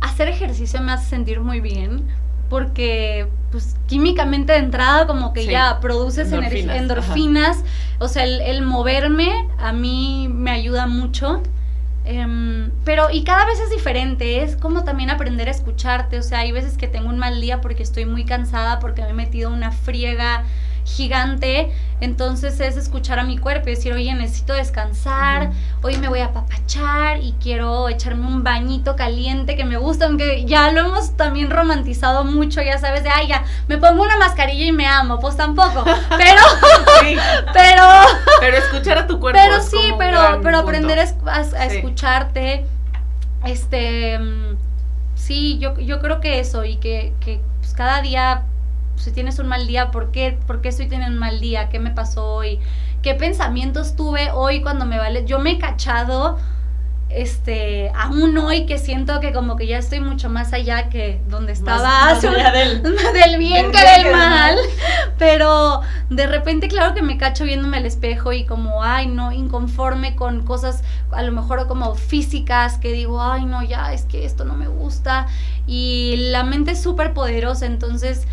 Hacer 0.00 0.28
ejercicio 0.28 0.80
me 0.80 0.92
hace 0.92 1.08
sentir 1.08 1.40
muy 1.40 1.60
bien 1.60 2.08
porque 2.50 3.28
pues 3.50 3.76
químicamente 3.86 4.52
de 4.52 4.58
entrada 4.58 5.06
como 5.06 5.32
que 5.32 5.46
ya 5.46 5.80
produces 5.80 6.30
endorfinas, 6.30 6.76
endorfinas. 6.76 7.64
o 8.00 8.08
sea, 8.08 8.24
el, 8.24 8.62
moverme 8.62 9.48
a 9.58 9.72
mí 9.72 10.28
me 10.30 10.50
ayuda 10.50 10.86
mucho. 10.86 11.42
Em, 12.04 12.70
pero 12.84 13.10
y 13.10 13.24
cada 13.24 13.46
vez 13.46 13.58
es 13.60 13.70
diferente, 13.70 14.42
es 14.42 14.56
como 14.56 14.84
también 14.84 15.08
aprender 15.08 15.48
a 15.48 15.52
escucharte, 15.52 16.18
o 16.18 16.22
sea, 16.22 16.40
hay 16.40 16.52
veces 16.52 16.76
que 16.76 16.86
tengo 16.86 17.08
un 17.08 17.16
mal 17.16 17.40
día 17.40 17.62
porque 17.62 17.82
estoy 17.82 18.04
muy 18.04 18.26
cansada, 18.26 18.78
porque 18.78 19.00
me 19.02 19.10
he 19.10 19.14
metido 19.14 19.50
una 19.50 19.72
friega 19.72 20.44
gigante, 20.84 21.72
entonces 22.00 22.60
es 22.60 22.76
escuchar 22.76 23.18
a 23.18 23.24
mi 23.24 23.38
cuerpo 23.38 23.68
y 23.68 23.74
decir, 23.74 23.92
oye, 23.92 24.12
necesito 24.14 24.52
descansar, 24.52 25.50
hoy 25.82 25.96
me 25.96 26.08
voy 26.08 26.20
a 26.20 26.32
papachar 26.32 27.22
y 27.22 27.32
quiero 27.42 27.88
echarme 27.88 28.26
un 28.26 28.44
bañito 28.44 28.94
caliente 28.94 29.56
que 29.56 29.64
me 29.64 29.76
gusta, 29.78 30.06
aunque 30.06 30.44
ya 30.44 30.70
lo 30.70 30.80
hemos 30.80 31.16
también 31.16 31.50
romantizado 31.50 32.24
mucho, 32.24 32.60
ya 32.60 32.78
sabes, 32.78 33.02
de, 33.02 33.08
ay, 33.08 33.28
ya, 33.28 33.44
me 33.68 33.78
pongo 33.78 34.02
una 34.02 34.18
mascarilla 34.18 34.66
y 34.66 34.72
me 34.72 34.86
amo, 34.86 35.18
pues 35.18 35.36
tampoco, 35.36 35.84
pero, 36.18 36.42
pero, 37.52 37.82
pero 38.40 38.56
escuchar 38.58 38.98
a 38.98 39.06
tu 39.06 39.18
cuerpo. 39.18 39.40
Pero 39.42 39.62
sí, 39.62 39.94
pero, 39.98 40.40
pero 40.42 40.58
aprender 40.58 40.98
a, 40.98 41.40
escucharte, 41.64 42.66
este, 43.46 44.18
mm, 44.18 44.56
sí, 45.14 45.58
yo, 45.58 45.78
yo 45.78 46.00
creo 46.00 46.20
que 46.20 46.40
eso 46.40 46.64
y 46.64 46.76
que, 46.76 47.14
que 47.20 47.40
pues, 47.60 47.72
cada 47.72 48.02
día 48.02 48.44
si 49.04 49.12
tienes 49.12 49.38
un 49.38 49.48
mal 49.48 49.66
día, 49.66 49.90
¿por 49.90 50.10
qué, 50.12 50.38
¿por 50.46 50.62
qué 50.62 50.70
estoy 50.70 50.86
teniendo 50.86 51.12
un 51.12 51.20
mal 51.20 51.38
día? 51.38 51.68
¿Qué 51.68 51.78
me 51.78 51.90
pasó 51.90 52.24
hoy? 52.24 52.58
¿Qué 53.02 53.14
pensamientos 53.14 53.96
tuve 53.96 54.30
hoy 54.30 54.62
cuando 54.62 54.86
me 54.86 54.96
vale? 54.96 55.26
Yo 55.26 55.38
me 55.38 55.52
he 55.52 55.58
cachado 55.58 56.38
este, 57.10 57.92
aún 57.94 58.36
hoy 58.38 58.66
que 58.66 58.78
siento 58.78 59.20
que 59.20 59.32
como 59.32 59.56
que 59.56 59.66
ya 59.66 59.78
estoy 59.78 60.00
mucho 60.00 60.30
más 60.30 60.52
allá 60.52 60.88
que 60.88 61.20
donde 61.28 61.52
estaba 61.52 61.82
más, 62.14 62.22
del, 62.22 62.82
del, 62.82 63.38
bien 63.38 63.70
que 63.70 63.78
del 63.78 64.10
mal, 64.10 64.56
pero 65.18 65.82
de 66.10 66.26
repente 66.26 66.66
claro 66.66 66.94
que 66.94 67.02
me 67.02 67.16
cacho 67.16 67.44
viéndome 67.44 67.76
al 67.76 67.86
espejo 67.86 68.32
y 68.32 68.44
como, 68.46 68.82
ay 68.82 69.06
no, 69.06 69.32
inconforme 69.32 70.16
con 70.16 70.44
cosas 70.44 70.82
a 71.12 71.22
lo 71.22 71.30
mejor 71.30 71.68
como 71.68 71.94
físicas 71.94 72.78
que 72.78 72.90
digo, 72.92 73.22
ay 73.22 73.44
no, 73.44 73.62
ya 73.62 73.92
es 73.92 74.04
que 74.04 74.24
esto 74.24 74.44
no 74.44 74.54
me 74.54 74.66
gusta 74.66 75.26
y 75.66 76.16
la 76.30 76.42
mente 76.42 76.72
es 76.72 76.82
súper 76.82 77.14
poderosa, 77.14 77.66
entonces 77.66 78.26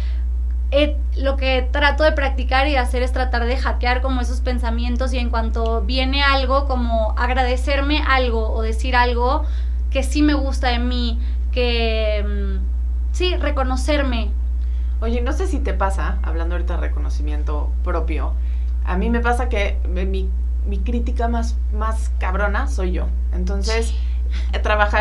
lo 1.18 1.36
que 1.36 1.68
trato 1.72 2.04
de 2.04 2.14
practicar 2.14 2.68
y 2.68 2.78
hacer 2.78 3.04
es 3.04 3.12
tratar 3.12 3.46
de 3.46 3.58
hackear 3.58 4.02
como 4.02 4.22
esos 4.22 4.40
pensamientos 4.40 5.14
y 5.14 5.20
en 5.20 5.30
cuanto 5.30 5.82
viene 5.82 6.24
algo, 6.24 6.68
como 6.68 7.14
agradecerme 7.18 8.02
algo 8.08 8.52
o 8.54 8.62
decir 8.62 8.96
algo 8.96 9.44
que 9.90 10.04
sí 10.04 10.22
me 10.22 10.34
gusta 10.34 10.70
de 10.70 10.80
mí, 10.80 11.20
que 11.52 12.24
mm, 12.26 13.14
sí, 13.14 13.36
reconocerme. 13.36 14.32
Oye, 15.02 15.22
no 15.22 15.34
sé 15.34 15.48
si 15.48 15.60
te 15.60 15.74
pasa, 15.74 16.20
hablando 16.24 16.56
ahorita 16.56 16.76
de 16.76 16.82
reconocimiento 16.82 17.70
propio, 17.84 18.34
a 18.86 18.98
mí 18.98 19.10
me 19.10 19.20
pasa 19.20 19.50
que 19.50 19.78
mi, 19.90 20.30
mi 20.66 20.78
crítica 20.80 21.28
más, 21.28 21.58
más 21.74 22.12
cabrona 22.20 22.68
soy 22.68 22.94
yo. 22.94 23.08
Entonces... 23.34 23.94
Trabajé 24.64 24.98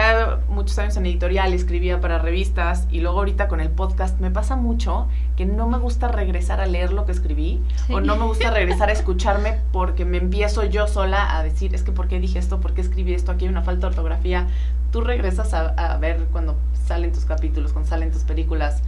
muchos 0.49 0.79
años 0.79 0.97
en 0.97 1.07
editorial, 1.07 1.53
escribía 1.53 2.01
para 2.01 2.19
revistas 2.19 2.87
y 2.91 3.01
luego 3.01 3.19
ahorita 3.19 3.49
con 3.49 3.61
el 3.61 3.71
podcast 3.71 4.21
me 4.21 4.31
pasa 4.31 4.57
mucho 4.57 5.09
que 5.37 5.47
no 5.47 5.69
me 5.69 5.79
gusta 5.79 6.09
regresar 6.09 6.61
a 6.61 6.67
leer 6.67 6.93
lo 6.93 7.07
que 7.07 7.13
escribí 7.13 7.63
o 7.91 8.01
no 8.01 8.17
me 8.17 8.25
gusta 8.25 8.51
regresar 8.51 8.89
a 8.89 8.93
escucharme 9.01 9.61
porque 9.73 10.05
me 10.05 10.19
empiezo 10.19 10.65
yo 10.65 10.87
sola 10.87 11.37
a 11.37 11.43
decir, 11.43 11.75
es 11.75 11.83
que 11.83 11.93
¿por 11.93 12.09
qué 12.09 12.21
dije 12.21 12.39
esto? 12.39 12.61
¿Por 12.61 12.75
qué 12.75 12.81
escribí 12.81 13.15
esto? 13.15 13.33
Aquí 13.33 13.45
hay 13.45 13.51
una 13.51 13.63
falta 13.63 13.83
de 13.83 13.87
ortografía. 13.89 14.47
Tú 14.93 15.03
regresas 15.03 15.55
a, 15.55 15.69
a 15.69 15.97
ver 15.99 16.27
cuando 16.33 16.57
salen 16.87 17.13
tus 17.13 17.25
capítulos, 17.25 17.73
cuando 17.73 17.89
salen 17.89 18.11
tus 18.11 18.25
películas 18.25 18.83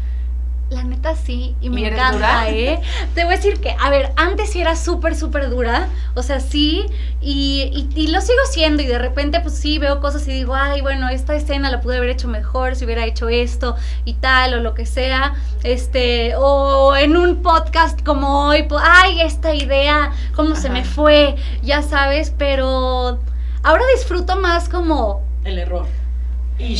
la 0.72 0.82
neta 0.82 1.14
sí, 1.14 1.54
y 1.60 1.70
me 1.70 1.86
encanta, 1.86 2.48
¿eh? 2.48 2.80
Te 3.14 3.24
voy 3.24 3.34
a 3.34 3.36
decir 3.36 3.60
que, 3.60 3.76
a 3.78 3.90
ver, 3.90 4.12
antes 4.16 4.50
sí 4.50 4.60
era 4.60 4.74
súper, 4.74 5.14
súper 5.14 5.50
dura, 5.50 5.88
o 6.14 6.22
sea, 6.22 6.40
sí, 6.40 6.86
y, 7.20 7.88
y, 7.94 8.08
lo 8.08 8.20
sigo 8.20 8.40
siendo, 8.50 8.82
y 8.82 8.86
de 8.86 8.98
repente, 8.98 9.40
pues 9.40 9.54
sí, 9.54 9.78
veo 9.78 10.00
cosas 10.00 10.26
y 10.26 10.32
digo, 10.32 10.54
ay, 10.54 10.80
bueno, 10.80 11.08
esta 11.08 11.34
escena 11.34 11.70
la 11.70 11.80
pude 11.80 11.98
haber 11.98 12.10
hecho 12.10 12.28
mejor 12.28 12.74
si 12.74 12.84
hubiera 12.84 13.04
hecho 13.06 13.28
esto 13.28 13.76
y 14.04 14.14
tal, 14.14 14.54
o 14.54 14.60
lo 14.60 14.74
que 14.74 14.86
sea, 14.86 15.34
este, 15.62 16.34
o 16.36 16.96
en 16.96 17.16
un 17.16 17.42
podcast 17.42 18.02
como 18.02 18.48
hoy, 18.48 18.64
pues, 18.64 18.82
ay, 18.84 19.20
esta 19.20 19.54
idea, 19.54 20.12
cómo 20.34 20.56
se 20.56 20.70
me 20.70 20.84
fue, 20.84 21.36
ya 21.62 21.82
sabes, 21.82 22.32
pero 22.36 23.20
ahora 23.62 23.82
disfruto 23.94 24.36
más 24.36 24.68
como... 24.68 25.22
El 25.44 25.58
error 25.58 26.01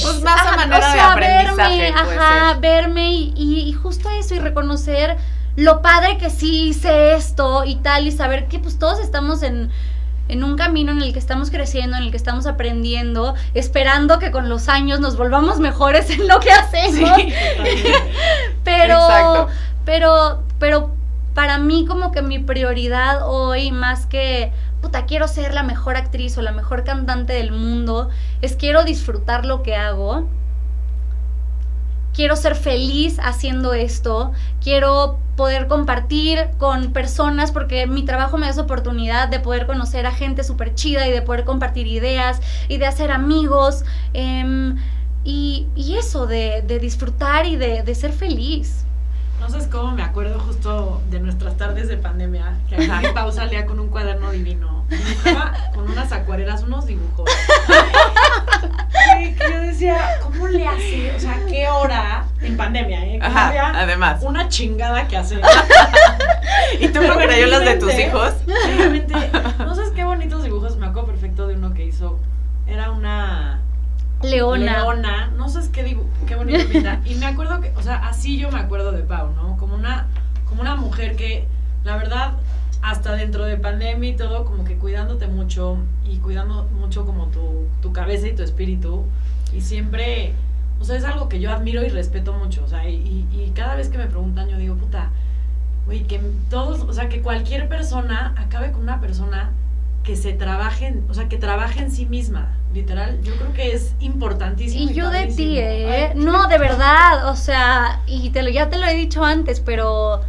pues 0.02 0.22
más 0.22 0.46
a 0.46 0.56
manera 0.56 0.94
de 0.94 1.00
aprendizaje. 1.00 1.78
Verme, 1.78 2.00
ajá, 2.00 2.58
verme 2.60 3.12
y, 3.12 3.72
justo 3.72 4.10
eso 4.10 4.34
y 4.34 4.38
reconocer 4.38 5.16
lo 5.56 5.82
padre 5.82 6.18
que 6.18 6.30
sí 6.30 6.68
hice 6.68 7.14
esto 7.14 7.64
y 7.64 7.76
tal 7.76 8.06
y 8.06 8.12
saber 8.12 8.48
que 8.48 8.58
pues 8.58 8.78
todos 8.78 9.00
estamos 9.00 9.42
en, 9.42 9.70
en 10.28 10.44
un 10.44 10.56
camino 10.56 10.92
en 10.92 11.02
el 11.02 11.12
que 11.12 11.18
estamos 11.18 11.50
creciendo, 11.50 11.96
en 11.96 12.04
el 12.04 12.10
que 12.10 12.16
estamos 12.16 12.46
aprendiendo, 12.46 13.34
esperando 13.54 14.18
que 14.18 14.30
con 14.30 14.48
los 14.48 14.68
años 14.68 15.00
nos 15.00 15.16
volvamos 15.16 15.60
mejores 15.60 16.08
en 16.10 16.26
lo 16.26 16.40
que 16.40 16.50
hacemos. 16.52 17.10
pero, 18.64 19.48
pero, 19.84 20.42
pero 20.58 20.94
para 21.34 21.58
mí 21.58 21.84
como 21.86 22.12
que 22.12 22.22
mi 22.22 22.38
prioridad 22.38 23.28
hoy 23.28 23.72
más 23.72 24.06
que 24.06 24.52
puta, 24.82 25.06
quiero 25.06 25.28
ser 25.28 25.54
la 25.54 25.62
mejor 25.62 25.96
actriz 25.96 26.36
o 26.36 26.42
la 26.42 26.52
mejor 26.52 26.84
cantante 26.84 27.32
del 27.32 27.52
mundo, 27.52 28.10
es 28.42 28.56
quiero 28.56 28.84
disfrutar 28.84 29.46
lo 29.46 29.62
que 29.62 29.76
hago 29.76 30.28
quiero 32.12 32.36
ser 32.36 32.54
feliz 32.54 33.18
haciendo 33.22 33.74
esto, 33.74 34.32
quiero 34.62 35.18
poder 35.36 35.66
compartir 35.66 36.50
con 36.58 36.92
personas 36.92 37.52
porque 37.52 37.86
mi 37.86 38.04
trabajo 38.04 38.36
me 38.36 38.46
da 38.46 38.52
esa 38.52 38.62
oportunidad 38.62 39.28
de 39.28 39.40
poder 39.40 39.66
conocer 39.66 40.06
a 40.06 40.12
gente 40.12 40.44
súper 40.44 40.74
chida 40.74 41.08
y 41.08 41.10
de 41.10 41.22
poder 41.22 41.44
compartir 41.44 41.86
ideas 41.86 42.40
y 42.68 42.76
de 42.76 42.86
hacer 42.86 43.10
amigos 43.10 43.84
em, 44.12 44.76
y, 45.24 45.68
eso, 45.96 46.26
de, 46.26 46.62
disfrutar 46.80 47.46
y 47.46 47.56
de, 47.56 47.94
ser 47.94 48.12
feliz. 48.12 48.84
No 49.52 49.60
sé 49.60 49.68
cómo 49.68 49.92
me 49.92 50.02
acuerdo 50.02 50.38
justo 50.40 51.02
de 51.10 51.20
nuestras 51.20 51.58
tardes 51.58 51.86
de 51.86 51.98
pandemia, 51.98 52.54
que 52.70 52.78
mi 52.78 52.88
Pau 53.12 53.30
salía 53.30 53.66
con 53.66 53.80
un 53.80 53.88
cuaderno 53.88 54.30
divino, 54.30 54.86
dibujaba 54.88 55.52
con 55.74 55.90
unas 55.90 56.10
acuarelas 56.10 56.62
unos 56.62 56.86
dibujos. 56.86 57.28
que 59.18 59.36
yo 59.38 59.60
decía, 59.60 59.98
¿cómo 60.22 60.48
le 60.48 60.66
hace? 60.66 61.14
O 61.14 61.20
sea, 61.20 61.38
¿qué 61.46 61.68
hora 61.68 62.24
en 62.40 62.56
pandemia, 62.56 63.04
eh? 63.04 63.18
Ajá, 63.20 63.72
además. 63.74 64.22
Una 64.22 64.48
chingada 64.48 65.06
que 65.06 65.18
hace. 65.18 65.38
¿Y 66.80 66.88
tú 66.88 67.00
con 67.06 67.18
crayolas 67.18 67.62
de 67.62 67.74
tus 67.74 67.92
hijos? 67.98 68.32
Realmente, 68.46 69.14
no 69.58 69.74
sabes 69.74 69.90
qué 69.90 70.04
bonitos 70.04 70.42
dibujos. 70.44 70.78
Me 70.78 70.86
acuerdo 70.86 71.08
perfecto 71.08 71.46
de 71.46 71.56
uno 71.56 71.74
que 71.74 71.84
hizo. 71.84 72.18
Era 72.66 72.90
una. 72.90 73.60
Leona. 74.22 74.78
Leona. 74.78 75.26
No 75.37 75.48
sabes 75.48 75.68
qué 75.68 75.82
dibujo, 75.82 76.08
qué 76.26 76.37
bonito 76.37 76.68
pinta. 76.68 77.00
Y 77.04 77.14
me 77.16 77.26
acuerdo 77.26 77.61
que, 77.61 77.72
o 77.76 77.82
sea, 77.82 78.06
así 78.06 78.38
yo 78.38 78.50
me 78.50 78.58
acuerdo 78.58 78.92
de 78.92 79.02
Pau, 79.02 79.32
¿no? 79.35 79.56
Como 79.56 79.74
una, 79.74 80.06
como 80.48 80.62
una 80.62 80.76
mujer 80.76 81.16
que, 81.16 81.46
la 81.85 81.96
verdad, 81.96 82.35
hasta 82.82 83.14
dentro 83.14 83.44
de 83.44 83.56
pandemia 83.56 84.11
y 84.11 84.16
todo, 84.16 84.44
como 84.44 84.64
que 84.64 84.76
cuidándote 84.76 85.26
mucho 85.26 85.78
y 86.04 86.18
cuidando 86.18 86.64
mucho 86.78 87.06
como 87.06 87.26
tu, 87.28 87.66
tu 87.80 87.92
cabeza 87.92 88.28
y 88.28 88.35
tu 88.35 88.42
espíritu. 88.42 89.04
Y 89.52 89.61
siempre, 89.61 90.32
o 90.80 90.85
sea, 90.85 90.96
es 90.96 91.04
algo 91.04 91.28
que 91.28 91.40
yo 91.40 91.52
admiro 91.52 91.85
y 91.85 91.88
respeto 91.88 92.32
mucho. 92.32 92.64
O 92.64 92.68
sea, 92.68 92.88
y, 92.88 93.26
y 93.32 93.52
cada 93.54 93.76
vez 93.76 93.88
que 93.88 93.98
me 93.98 94.06
preguntan, 94.06 94.48
yo 94.48 94.56
digo, 94.56 94.76
puta, 94.76 95.11
güey, 95.87 96.04
que 96.04 96.20
todos, 96.50 96.80
o 96.82 96.92
sea, 96.92 97.08
que 97.08 97.22
cualquier 97.22 97.68
persona 97.68 98.35
acabe 98.37 98.72
con 98.72 98.82
una 98.82 99.00
persona 99.00 99.50
que 100.04 100.16
se 100.16 100.32
trabaje, 100.32 101.00
o 101.08 101.14
sea, 101.14 101.28
que 101.28 101.38
trabaje 101.38 101.80
en 101.80 101.90
sí 101.90 102.06
misma. 102.06 102.56
Literal, 102.72 103.20
yo 103.22 103.35
creo 103.37 103.52
que 103.52 103.72
es 103.72 103.94
importantísimo. 104.00 104.90
Y, 104.90 104.94
yo 104.94 105.11
de 105.11 105.26
ti, 105.26 105.58
¿eh? 105.58 106.12
no, 106.14 106.48
de 106.48 106.58
verdad, 106.58 107.28
o 107.28 107.37
sea, 107.37 108.00
y 108.06 108.30
te 108.30 108.42
lo, 108.42 108.48
ya 108.48 108.70
te 108.70 108.78
lo 108.78 108.87
he 108.87 108.94
dicho 108.94 109.24
antes, 109.24 109.61
pero 109.61 110.22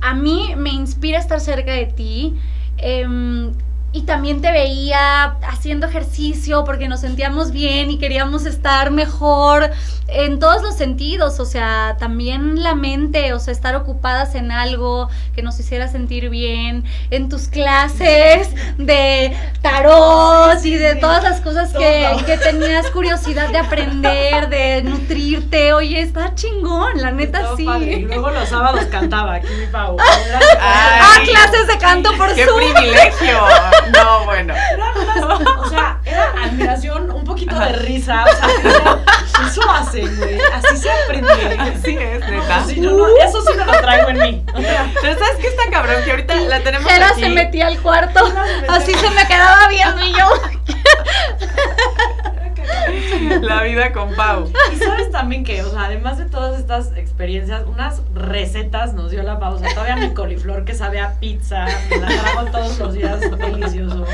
a 0.00 0.14
mí 0.14 0.54
me 0.56 0.70
inspira 0.70 1.18
estar 1.18 1.40
cerca 1.40 1.72
de 1.72 1.86
ti. 1.86 2.38
Eh, 2.76 3.50
y 3.98 4.02
también 4.02 4.40
te 4.40 4.52
veía 4.52 5.38
haciendo 5.48 5.88
ejercicio 5.88 6.62
porque 6.64 6.86
nos 6.86 7.00
sentíamos 7.00 7.50
bien 7.50 7.90
y 7.90 7.98
queríamos 7.98 8.46
estar 8.46 8.92
mejor 8.92 9.72
en 10.06 10.38
todos 10.38 10.62
los 10.62 10.76
sentidos, 10.76 11.38
o 11.38 11.44
sea, 11.44 11.96
también 11.98 12.62
la 12.62 12.74
mente, 12.74 13.32
o 13.34 13.40
sea, 13.40 13.52
estar 13.52 13.74
ocupadas 13.74 14.36
en 14.36 14.52
algo 14.52 15.08
que 15.34 15.42
nos 15.42 15.58
hiciera 15.60 15.88
sentir 15.88 16.30
bien, 16.30 16.84
en 17.10 17.28
tus 17.28 17.48
clases 17.48 18.48
de 18.78 19.36
tarot 19.60 20.64
y 20.64 20.76
de 20.76 20.94
todas 20.94 21.22
las 21.22 21.40
cosas 21.40 21.72
que, 21.72 22.08
que 22.24 22.38
tenías 22.38 22.90
curiosidad 22.90 23.50
de 23.50 23.58
aprender, 23.58 24.48
de 24.48 24.82
nutrirte, 24.82 25.72
oye, 25.74 26.00
está 26.00 26.34
chingón, 26.34 27.02
la 27.02 27.10
neta 27.10 27.56
sí. 27.56 27.66
Y 27.68 28.02
luego 28.02 28.30
los 28.30 28.48
sábados 28.48 28.84
cantaba 28.86 29.34
aquí 29.34 29.48
mi 29.58 29.66
Pau. 29.66 29.96
Ah, 30.60 31.20
clases 31.24 31.66
de 31.66 31.78
canto 31.78 32.10
por 32.16 32.34
¡Qué 32.34 32.46
privilegio! 32.46 33.38
No, 33.92 34.24
bueno. 34.24 34.54
Era 34.54 34.92
o 35.58 35.68
sea, 35.68 36.00
era 36.04 36.32
admiración, 36.44 37.10
un 37.10 37.24
poquito 37.24 37.58
de 37.58 37.72
risa. 37.72 38.24
O 38.24 38.28
sea, 38.36 38.98
eso 39.46 39.70
hace, 39.70 40.00
güey. 40.06 40.38
Así 40.52 40.76
se 40.76 40.90
aprende. 40.90 41.56
Así 41.58 41.96
es, 41.96 42.28
neta. 42.28 42.64
Sí, 42.64 42.80
no, 42.80 42.92
no, 42.92 43.06
eso 43.08 43.40
sí 43.42 43.52
no 43.56 43.64
lo 43.64 43.72
traigo 43.72 44.08
en 44.10 44.18
mí. 44.18 44.44
O 44.54 44.60
sea, 44.60 44.90
Pero 45.00 45.18
¿sabes 45.18 45.36
qué 45.40 45.48
está 45.48 45.70
cabrón? 45.70 46.02
Que 46.04 46.10
ahorita 46.10 46.34
la 46.34 46.60
tenemos 46.60 46.90
Jera 46.90 47.08
aquí. 47.08 47.20
se 47.22 47.28
metía 47.30 47.66
al 47.68 47.78
cuarto, 47.80 48.32
así 48.68 48.94
se 48.94 49.10
me 49.10 49.26
quedaba 49.26 49.68
viendo 49.68 50.04
y 50.04 50.12
yo. 50.12 50.28
La 53.42 53.62
vida 53.62 53.92
con 53.92 54.14
Pau. 54.14 54.50
Y 54.72 54.76
sabes 54.76 55.10
también 55.10 55.44
que, 55.44 55.62
o 55.62 55.70
sea, 55.70 55.84
además 55.86 56.18
de 56.18 56.26
todas 56.26 56.58
estas 56.58 56.96
experiencias, 56.96 57.64
unas 57.66 58.02
recetas 58.14 58.94
nos 58.94 59.10
dio 59.10 59.22
la 59.22 59.38
pausa. 59.38 59.66
Todavía 59.74 59.96
mi 59.96 60.14
coliflor 60.14 60.64
que 60.64 60.74
sabe 60.74 61.00
a 61.00 61.18
pizza, 61.20 61.66
me 61.90 61.98
la 61.98 62.08
trago 62.08 62.50
todos 62.50 62.78
los 62.78 62.94
días, 62.94 63.20
delicioso. 63.20 64.04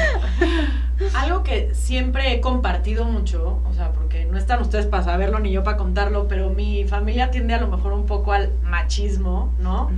Algo 1.15 1.43
que 1.43 1.75
siempre 1.75 2.33
he 2.33 2.41
compartido 2.41 3.05
mucho, 3.05 3.61
o 3.69 3.75
sea, 3.75 3.93
porque 3.93 4.25
no 4.27 4.39
están 4.39 4.61
ustedes 4.61 4.87
para 4.87 5.03
saberlo 5.03 5.41
ni 5.41 5.51
yo 5.51 5.65
para 5.65 5.77
contarlo, 5.77 6.29
pero 6.29 6.51
mi 6.51 6.85
familia 6.85 7.31
tiende 7.31 7.55
a 7.55 7.61
lo 7.61 7.69
mejor 7.69 7.93
un 7.93 8.07
poco 8.07 8.33
al 8.33 8.53
machismo, 8.63 9.53
¿no? 9.61 9.91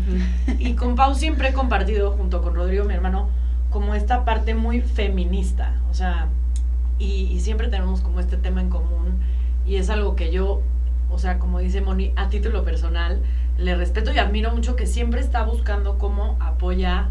Y 0.59 0.75
con 0.75 0.95
Pau 0.97 1.15
siempre 1.15 1.49
he 1.49 1.53
compartido, 1.53 2.13
junto 2.13 2.43
con 2.43 2.55
Rodrigo, 2.55 2.85
mi 2.85 2.95
hermano, 2.95 3.29
como 3.71 3.95
esta 3.95 4.25
parte 4.25 4.55
muy 4.55 4.81
feminista, 4.81 5.75
o 5.91 5.95
sea, 5.95 6.29
y, 6.99 7.29
y 7.33 7.41
siempre 7.41 7.69
tenemos 7.69 8.01
como 8.01 8.21
este 8.21 8.37
tema 8.37 8.61
en 8.61 8.71
común 8.71 9.19
y 9.67 9.77
es 9.77 9.91
algo 9.91 10.17
que 10.17 10.31
yo, 10.31 10.63
o 11.11 11.19
sea, 11.19 11.39
como 11.39 11.59
dice 11.59 11.81
Moni, 11.81 12.13
a 12.17 12.29
título 12.29 12.65
personal, 12.65 13.21
le 13.59 13.75
respeto 13.75 14.13
y 14.13 14.19
admiro 14.19 14.53
mucho 14.53 14.77
que 14.77 14.87
siempre 14.87 15.21
está 15.21 15.43
buscando 15.43 15.99
cómo 15.99 16.37
apoya, 16.41 17.09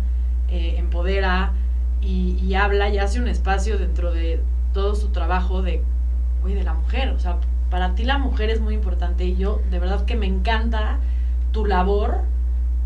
eh, 0.49 0.75
empodera 0.77 1.53
y, 2.01 2.37
y 2.41 2.55
habla 2.55 2.89
y 2.89 2.97
hace 2.97 3.19
un 3.19 3.27
espacio 3.27 3.77
dentro 3.77 4.11
de 4.13 4.41
todo 4.73 4.95
su 4.95 5.09
trabajo 5.09 5.61
de, 5.61 5.83
güey, 6.41 6.53
de 6.53 6.63
la 6.63 6.73
mujer. 6.73 7.09
O 7.09 7.19
sea, 7.19 7.37
para 7.69 7.95
ti 7.95 8.03
la 8.03 8.17
mujer 8.17 8.49
es 8.49 8.61
muy 8.61 8.73
importante 8.73 9.25
y 9.25 9.35
yo 9.35 9.61
de 9.71 9.79
verdad 9.79 10.05
que 10.05 10.15
me 10.15 10.27
encanta 10.27 10.99
tu 11.51 11.65
labor 11.65 12.21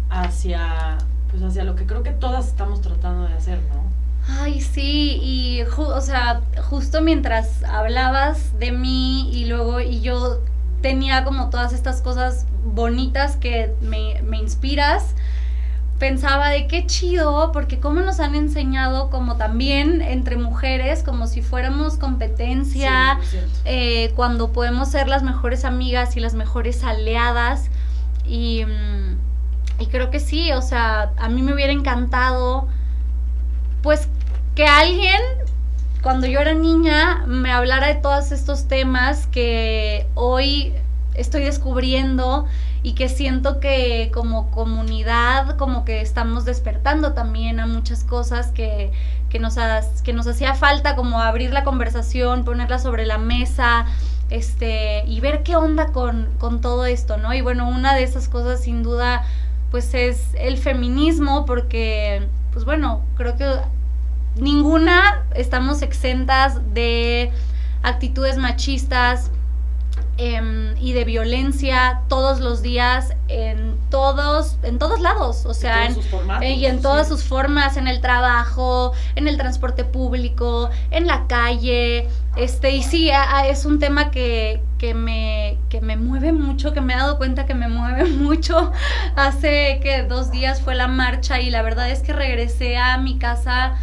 hacia, 0.09 0.97
pues 1.29 1.43
hacia 1.43 1.63
lo 1.63 1.75
que 1.75 1.85
creo 1.85 2.03
que 2.03 2.12
todas 2.12 2.47
estamos 2.47 2.81
tratando 2.81 3.27
de 3.27 3.33
hacer, 3.33 3.59
¿no? 3.73 3.88
Ay, 4.30 4.62
sí, 4.62 5.20
y 5.24 5.62
o 5.78 6.02
sea, 6.02 6.42
justo 6.70 7.02
mientras 7.02 7.63
hablabas 7.63 8.58
de 8.60 8.72
mí 8.72 9.30
y 9.34 9.46
luego 9.46 9.82
y 9.82 10.02
yo 10.02 10.39
tenía 10.82 11.24
como 11.24 11.50
todas 11.50 11.74
estas 11.74 12.02
cosas 12.02 12.46
bonitas 12.63 13.36
que 13.38 13.74
me, 13.82 14.22
me 14.24 14.38
inspiras, 14.38 15.15
pensaba 15.98 16.50
de 16.50 16.68
qué 16.68 16.86
chido, 16.86 17.52
porque 17.52 17.80
cómo 17.80 18.00
nos 18.00 18.20
han 18.20 18.34
enseñado 18.36 19.10
como 19.10 19.36
también 19.36 20.02
entre 20.02 20.38
mujeres, 20.38 21.04
como 21.04 21.28
si 21.28 21.42
fuéramos 21.42 21.98
competencia, 21.98 23.20
100%. 23.20 23.62
eh, 23.65 24.13
cuando 24.15 24.52
podemos 24.54 24.89
ser 24.89 25.08
las 25.10 25.24
mejores 25.24 25.65
amigas 25.65 26.15
y 26.15 26.22
las 26.22 26.34
mejores 26.36 26.84
aliadas. 26.84 27.70
Y, 28.26 28.63
y 29.80 29.86
creo 29.88 30.10
que 30.12 30.20
sí, 30.20 30.52
o 30.54 30.62
sea, 30.62 31.12
a 31.18 31.30
mí 31.30 31.42
me 31.42 31.54
hubiera 31.54 31.74
encantado, 31.74 32.68
pues, 33.82 34.08
que 34.60 34.65
alguien, 34.65 35.22
cuando 36.04 36.28
yo 36.28 36.41
era 36.41 36.54
niña, 36.54 37.24
me 37.26 37.50
hablara 37.50 37.88
de 37.88 37.95
todos 37.95 38.34
estos 38.34 38.67
temas 38.67 39.26
que 39.28 40.06
hoy 40.15 40.74
estoy 41.13 41.45
descubriendo 41.45 42.45
y 42.84 42.91
que 42.93 43.08
siento 43.08 43.62
que 43.62 44.12
como 44.13 44.52
comunidad 44.52 45.56
como 45.56 45.86
que 45.86 46.02
estamos 46.02 46.43
despertando 46.43 47.13
también 47.13 47.62
a 47.62 47.67
muchas 47.67 48.04
cosas 48.04 48.48
que, 48.52 48.91
que, 49.30 49.39
nos, 49.39 49.58
has- 49.58 50.02
que 50.02 50.12
nos 50.12 50.28
hacía 50.28 50.56
falta 50.56 50.98
como 50.98 51.22
abrir 51.22 51.54
la 51.54 51.63
conversación, 51.63 52.43
ponerla 52.43 52.80
sobre 52.80 53.06
la 53.06 53.17
mesa 53.17 53.86
este, 54.30 55.06
y 55.08 55.22
ver 55.22 55.43
qué 55.43 55.56
onda 55.56 55.93
con, 55.93 56.28
con 56.38 56.60
todo 56.60 56.86
esto, 56.86 57.15
¿no? 57.15 57.34
Y 57.34 57.39
bueno, 57.39 57.69
una 57.69 57.95
de 57.95 58.04
esas 58.04 58.28
cosas 58.28 58.62
sin 58.62 58.84
duda 58.84 59.24
pues 59.72 59.93
es 59.93 60.34
el 60.38 60.58
feminismo 60.58 61.45
porque 61.45 62.28
pues 62.52 62.65
bueno, 62.65 63.04
creo 63.15 63.38
que 63.38 63.45
ninguna 64.36 65.24
estamos 65.36 65.82
exentas 65.82 66.60
de 66.74 67.32
actitudes 67.84 68.38
machistas 68.38 69.32
em, 70.18 70.76
y 70.78 70.92
de 70.94 71.06
violencia 71.06 72.02
todos 72.10 72.42
los 72.42 72.62
días 72.62 73.13
en 73.30 73.78
todos 73.89 74.58
en 74.63 74.78
todos 74.78 75.00
lados 75.00 75.46
o 75.46 75.54
sea 75.54 75.86
en- 75.86 75.96
formatos, 76.04 76.44
eh, 76.44 76.52
y 76.54 76.65
en 76.65 76.82
todas 76.82 77.08
sí. 77.08 77.13
sus 77.13 77.24
formas 77.24 77.78
en 77.78 77.88
el 77.88 78.02
trabajo 78.02 78.92
en 79.15 79.28
el 79.30 79.38
transporte 79.38 79.86
público 79.86 80.70
en 80.92 81.08
la 81.08 81.26
calle 81.28 82.08
este 82.36 82.72
y 82.72 82.84
sí 82.84 83.10
a- 83.12 83.38
a- 83.38 83.48
es 83.48 83.63
un 83.65 83.80
tema 83.80 84.12
que, 84.12 84.62
que 84.78 84.94
me 84.94 85.58
que 85.70 85.80
me 85.80 85.96
mueve 85.96 86.34
mucho 86.34 86.74
que 86.74 86.82
me 86.82 86.94
he 86.94 86.98
dado 86.98 87.18
cuenta 87.18 87.46
que 87.46 87.56
me 87.56 87.70
mueve 87.70 88.04
mucho 88.10 88.72
hace 89.15 89.80
que 89.82 90.04
dos 90.04 90.32
días 90.32 90.62
fue 90.62 90.76
la 90.76 90.88
marcha 90.89 91.39
y 91.39 91.50
la 91.50 91.62
verdad 91.62 91.89
es 91.89 92.02
que 92.02 92.12
regresé 92.12 92.78
a 92.78 92.98
mi 92.98 93.18
casa 93.18 93.76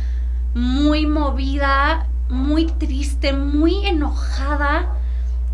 muy 0.57 1.05
movida, 1.07 2.07
muy 2.31 2.65
triste, 2.65 3.35
muy 3.35 3.87
enojada. 3.87 4.87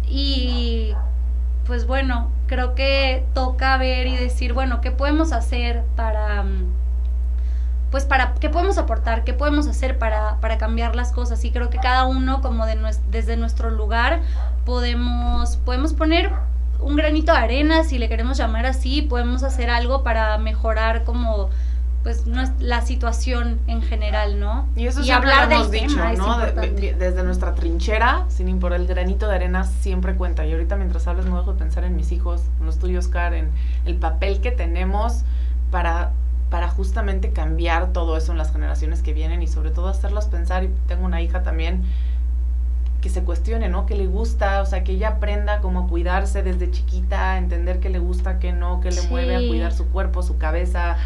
Y 0.08 0.94
pues 1.66 1.88
bueno, 1.88 2.30
creo 2.46 2.76
que 2.76 3.26
toca 3.34 3.76
ver 3.78 4.06
y 4.06 4.16
decir, 4.16 4.52
bueno, 4.52 4.80
¿qué 4.80 4.92
podemos 4.92 5.32
hacer 5.32 5.82
para 5.96 6.44
mm, 6.44 6.66
pues 7.90 8.04
para 8.06 8.34
qué 8.34 8.48
podemos 8.48 8.78
aportar, 8.78 9.24
qué 9.24 9.34
podemos 9.34 9.66
hacer 9.66 9.98
para, 9.98 10.36
para 10.40 10.56
cambiar 10.56 10.94
las 10.94 11.12
cosas 11.12 11.44
y 11.44 11.50
creo 11.50 11.68
que 11.68 11.78
cada 11.78 12.04
uno 12.04 12.40
como 12.40 12.64
de 12.64 12.78
desde 13.10 13.36
nuestro 13.36 13.70
lugar 13.70 14.22
podemos 14.64 15.56
podemos 15.58 15.92
poner 15.92 16.32
un 16.80 16.96
granito 16.96 17.32
de 17.32 17.38
arena, 17.38 17.84
si 17.84 17.98
le 17.98 18.08
queremos 18.08 18.38
llamar 18.38 18.66
así, 18.66 19.02
podemos 19.02 19.42
hacer 19.42 19.68
algo 19.68 20.02
para 20.04 20.38
mejorar 20.38 21.04
como 21.04 21.50
pues 22.02 22.26
no 22.26 22.42
es 22.42 22.50
la 22.58 22.82
situación 22.82 23.60
en 23.66 23.80
general, 23.80 24.40
¿no? 24.40 24.66
Y 24.74 24.86
eso 24.86 25.02
siempre 25.04 25.30
lo 25.34 25.42
hemos 25.42 25.70
dicho, 25.70 25.96
¿no? 26.16 26.38
desde 26.38 27.22
nuestra 27.22 27.54
trinchera, 27.54 28.24
sin 28.28 28.48
importar 28.48 28.80
el 28.80 28.86
granito 28.86 29.28
de 29.28 29.36
arena, 29.36 29.64
siempre 29.64 30.14
cuenta. 30.14 30.44
Y 30.44 30.52
ahorita 30.52 30.76
mientras 30.76 31.06
hablas 31.06 31.26
no 31.26 31.38
dejo 31.38 31.52
de 31.52 31.58
pensar 31.58 31.84
en 31.84 31.94
mis 31.94 32.10
hijos, 32.10 32.42
en 32.58 32.66
los 32.66 32.78
tuyos, 32.78 33.06
Oscar, 33.06 33.34
en 33.34 33.50
el 33.84 33.96
papel 33.96 34.40
que 34.40 34.50
tenemos 34.50 35.22
para, 35.70 36.12
para 36.50 36.68
justamente 36.68 37.30
cambiar 37.30 37.92
todo 37.92 38.16
eso 38.16 38.32
en 38.32 38.38
las 38.38 38.52
generaciones 38.52 39.02
que 39.02 39.12
vienen 39.12 39.42
y 39.42 39.46
sobre 39.46 39.70
todo 39.70 39.88
hacerlos 39.88 40.26
pensar. 40.26 40.64
Y 40.64 40.70
tengo 40.88 41.04
una 41.04 41.22
hija 41.22 41.42
también 41.42 41.82
que 43.00 43.10
se 43.10 43.22
cuestione, 43.22 43.68
¿no? 43.68 43.84
Que 43.84 43.96
le 43.96 44.06
gusta, 44.06 44.62
o 44.62 44.66
sea, 44.66 44.84
que 44.84 44.92
ella 44.92 45.08
aprenda 45.08 45.60
como 45.60 45.80
a 45.80 45.88
cuidarse 45.88 46.42
desde 46.42 46.70
chiquita, 46.70 47.36
entender 47.36 47.80
que 47.80 47.90
le 47.90 47.98
gusta, 47.98 48.38
que 48.38 48.52
no, 48.52 48.80
que 48.80 48.90
le 48.90 49.02
mueve 49.02 49.36
a 49.36 49.38
cuidar 49.40 49.72
su 49.72 49.88
cuerpo, 49.88 50.22
su 50.22 50.38
cabeza, 50.38 50.96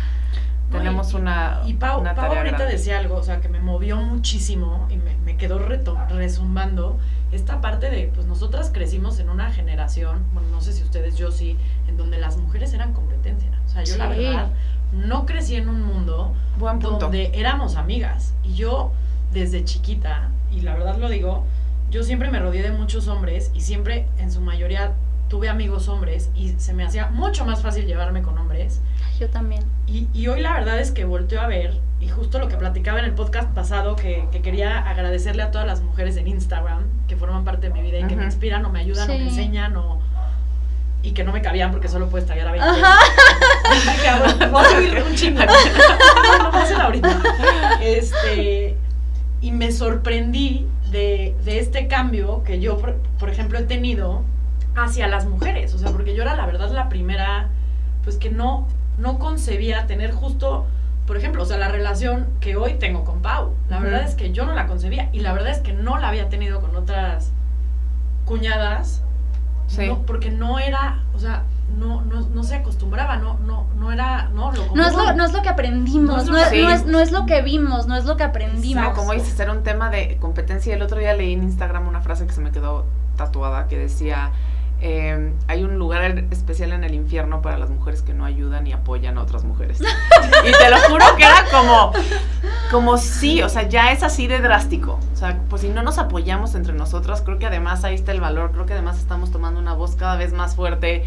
tenemos 0.70 1.14
una. 1.14 1.62
Y 1.66 1.74
Pau, 1.74 2.04
ahorita 2.06 2.64
decía 2.66 2.98
algo, 2.98 3.16
o 3.16 3.22
sea, 3.22 3.40
que 3.40 3.48
me 3.48 3.60
movió 3.60 3.96
muchísimo 3.96 4.86
y 4.90 4.96
me, 4.96 5.16
me 5.24 5.36
quedó 5.36 5.58
resumbando 5.58 6.98
esta 7.32 7.60
parte 7.60 7.90
de, 7.90 8.10
pues 8.14 8.26
nosotras 8.26 8.70
crecimos 8.72 9.18
en 9.18 9.30
una 9.30 9.50
generación, 9.50 10.22
bueno, 10.32 10.48
no 10.50 10.60
sé 10.60 10.72
si 10.72 10.82
ustedes, 10.82 11.16
yo 11.16 11.30
sí, 11.30 11.56
en 11.88 11.96
donde 11.96 12.18
las 12.18 12.36
mujeres 12.36 12.72
eran 12.72 12.92
competencia. 12.92 13.50
O 13.66 13.68
sea, 13.68 13.84
yo 13.84 13.96
la 13.96 14.08
verdad 14.08 14.50
no 14.92 15.26
crecí 15.26 15.56
en 15.56 15.68
un 15.68 15.82
mundo 15.82 16.34
donde 16.80 17.30
éramos 17.34 17.76
amigas. 17.76 18.34
Y 18.44 18.54
yo, 18.54 18.92
desde 19.32 19.64
chiquita, 19.64 20.30
y 20.50 20.60
la 20.60 20.74
verdad 20.74 20.96
lo 20.98 21.08
digo, 21.08 21.44
yo 21.90 22.02
siempre 22.02 22.30
me 22.30 22.38
rodeé 22.38 22.62
de 22.62 22.70
muchos 22.70 23.08
hombres 23.08 23.50
y 23.54 23.60
siempre, 23.60 24.06
en 24.18 24.30
su 24.30 24.40
mayoría, 24.40 24.94
tuve 25.28 25.48
amigos 25.48 25.88
hombres 25.88 26.30
y 26.36 26.50
se 26.58 26.72
me 26.72 26.84
hacía 26.84 27.08
mucho 27.08 27.44
más 27.44 27.62
fácil 27.62 27.86
llevarme 27.86 28.22
con 28.22 28.38
hombres. 28.38 28.80
Yo 29.18 29.28
también. 29.30 29.64
Y, 29.86 30.08
y 30.12 30.28
hoy 30.28 30.40
la 30.40 30.52
verdad 30.52 30.78
es 30.78 30.90
que 30.90 31.04
volteo 31.04 31.40
a 31.40 31.46
ver, 31.46 31.80
y 32.00 32.08
justo 32.08 32.38
lo 32.38 32.48
que 32.48 32.56
platicaba 32.56 32.98
en 32.98 33.06
el 33.06 33.12
podcast 33.12 33.50
pasado, 33.54 33.96
que, 33.96 34.28
que, 34.30 34.42
quería 34.42 34.78
agradecerle 34.78 35.42
a 35.42 35.50
todas 35.50 35.66
las 35.66 35.80
mujeres 35.80 36.16
en 36.16 36.28
Instagram 36.28 36.84
que 37.08 37.16
forman 37.16 37.44
parte 37.44 37.68
de 37.68 37.72
mi 37.72 37.82
vida 37.82 38.00
y 38.00 38.04
que 38.04 38.16
me 38.16 38.24
inspiran 38.24 38.64
o 38.66 38.70
me 38.70 38.80
ayudan 38.80 39.10
o 39.10 39.14
me 39.14 39.22
enseñan 39.22 39.76
o 39.76 40.00
y 41.06 41.12
que 41.12 41.22
no 41.22 41.32
me 41.32 41.40
cabían 41.40 41.70
porque 41.70 41.88
solo 41.88 42.08
puedes 42.08 42.26
tallar 42.26 42.48
a 42.48 42.52
20. 42.52 42.68
Ajá. 42.68 44.48
Voy 44.50 44.64
a 44.64 44.68
subir 44.68 45.02
un 45.02 45.14
chingo. 45.14 45.40
no, 45.44 46.50
no, 46.50 46.70
no, 46.70 46.82
ahorita. 46.82 47.22
Este, 47.80 48.76
y 49.40 49.52
me 49.52 49.70
sorprendí 49.70 50.66
de, 50.90 51.36
de, 51.44 51.60
este 51.60 51.86
cambio 51.86 52.42
que 52.42 52.58
yo, 52.58 52.78
por, 52.78 52.96
por, 53.20 53.30
ejemplo, 53.30 53.58
he 53.58 53.62
tenido 53.62 54.24
hacia 54.74 55.06
las 55.06 55.26
mujeres. 55.26 55.74
O 55.74 55.78
sea, 55.78 55.92
porque 55.92 56.16
yo 56.16 56.22
era 56.22 56.34
la 56.34 56.44
verdad 56.44 56.72
la 56.72 56.88
primera, 56.88 57.50
pues 58.02 58.16
que 58.16 58.30
no, 58.30 58.66
no 58.98 59.18
concebía 59.18 59.86
tener 59.86 60.12
justo, 60.12 60.66
por 61.06 61.16
ejemplo, 61.16 61.42
o 61.42 61.46
sea, 61.46 61.58
la 61.58 61.68
relación 61.68 62.28
que 62.40 62.56
hoy 62.56 62.74
tengo 62.74 63.04
con 63.04 63.22
Pau. 63.22 63.54
La 63.68 63.78
verdad 63.78 64.02
es 64.02 64.14
que 64.14 64.32
yo 64.32 64.46
no 64.46 64.54
la 64.54 64.66
concebía 64.66 65.08
y 65.12 65.20
la 65.20 65.32
verdad 65.32 65.50
es 65.50 65.58
que 65.58 65.72
no 65.72 65.98
la 65.98 66.08
había 66.08 66.28
tenido 66.28 66.60
con 66.60 66.74
otras 66.76 67.32
cuñadas. 68.24 69.02
Sí. 69.68 69.90
porque 70.06 70.30
no 70.30 70.60
era, 70.60 71.02
o 71.12 71.18
sea, 71.18 71.42
no, 71.76 72.00
no, 72.02 72.20
no 72.20 72.44
se 72.44 72.54
acostumbraba, 72.54 73.16
no, 73.16 73.36
no, 73.44 73.66
no 73.76 73.92
era, 73.92 74.28
no, 74.32 74.52
lo 74.52 74.74
no 74.74 74.86
es 74.86 74.94
lo, 74.94 75.12
no 75.12 75.24
es 75.24 75.32
lo 75.32 75.42
que 75.42 75.48
aprendimos, 75.48 76.26
no 76.26 76.36
es, 76.36 76.52
no, 76.52 76.70
es, 76.70 76.86
no 76.86 77.00
es, 77.00 77.10
lo 77.10 77.26
que 77.26 77.42
vimos, 77.42 77.86
no 77.86 77.96
es 77.96 78.04
lo 78.04 78.16
que 78.16 78.22
aprendimos. 78.22 78.94
Como 78.94 79.12
dices, 79.12 79.38
era 79.40 79.52
un 79.52 79.62
tema 79.62 79.90
de 79.90 80.16
competencia. 80.18 80.74
El 80.74 80.82
otro 80.82 80.98
día 80.98 81.14
leí 81.14 81.32
en 81.32 81.42
Instagram 81.42 81.88
una 81.88 82.00
frase 82.00 82.26
que 82.26 82.32
se 82.32 82.40
me 82.40 82.52
quedó 82.52 82.86
tatuada 83.16 83.66
que 83.66 83.76
decía, 83.76 84.30
eh, 84.80 85.32
hay 85.46 85.64
un 85.64 85.78
lugar 85.78 86.02
especial 86.30 86.72
en 86.72 86.84
el 86.84 86.94
infierno 86.94 87.40
para 87.40 87.56
las 87.56 87.70
mujeres 87.70 88.02
que 88.02 88.12
no 88.12 88.26
ayudan 88.26 88.66
y 88.66 88.72
apoyan 88.72 89.16
a 89.16 89.22
otras 89.22 89.44
mujeres. 89.44 89.80
y 90.44 90.52
te 90.52 90.70
lo 90.70 90.76
juro 90.88 91.04
que 91.16 91.24
era 91.24 91.44
como, 91.50 91.92
como 92.70 92.98
sí, 92.98 93.42
o 93.42 93.48
sea, 93.48 93.68
ya 93.68 93.92
es 93.92 94.02
así 94.02 94.26
de 94.26 94.40
drástico. 94.40 94.98
O 95.14 95.16
sea, 95.16 95.40
pues 95.48 95.62
si 95.62 95.68
no 95.68 95.82
nos 95.82 95.98
apoyamos 95.98 96.54
entre 96.54 96.74
nosotras, 96.74 97.22
creo 97.22 97.38
que 97.38 97.46
además 97.46 97.84
ahí 97.84 97.94
está 97.94 98.12
el 98.12 98.20
valor, 98.20 98.52
creo 98.52 98.66
que 98.66 98.74
además 98.74 98.98
estamos 98.98 99.30
tomando 99.30 99.60
una 99.60 99.72
voz 99.72 99.96
cada 99.96 100.16
vez 100.16 100.34
más 100.34 100.56
fuerte. 100.56 101.04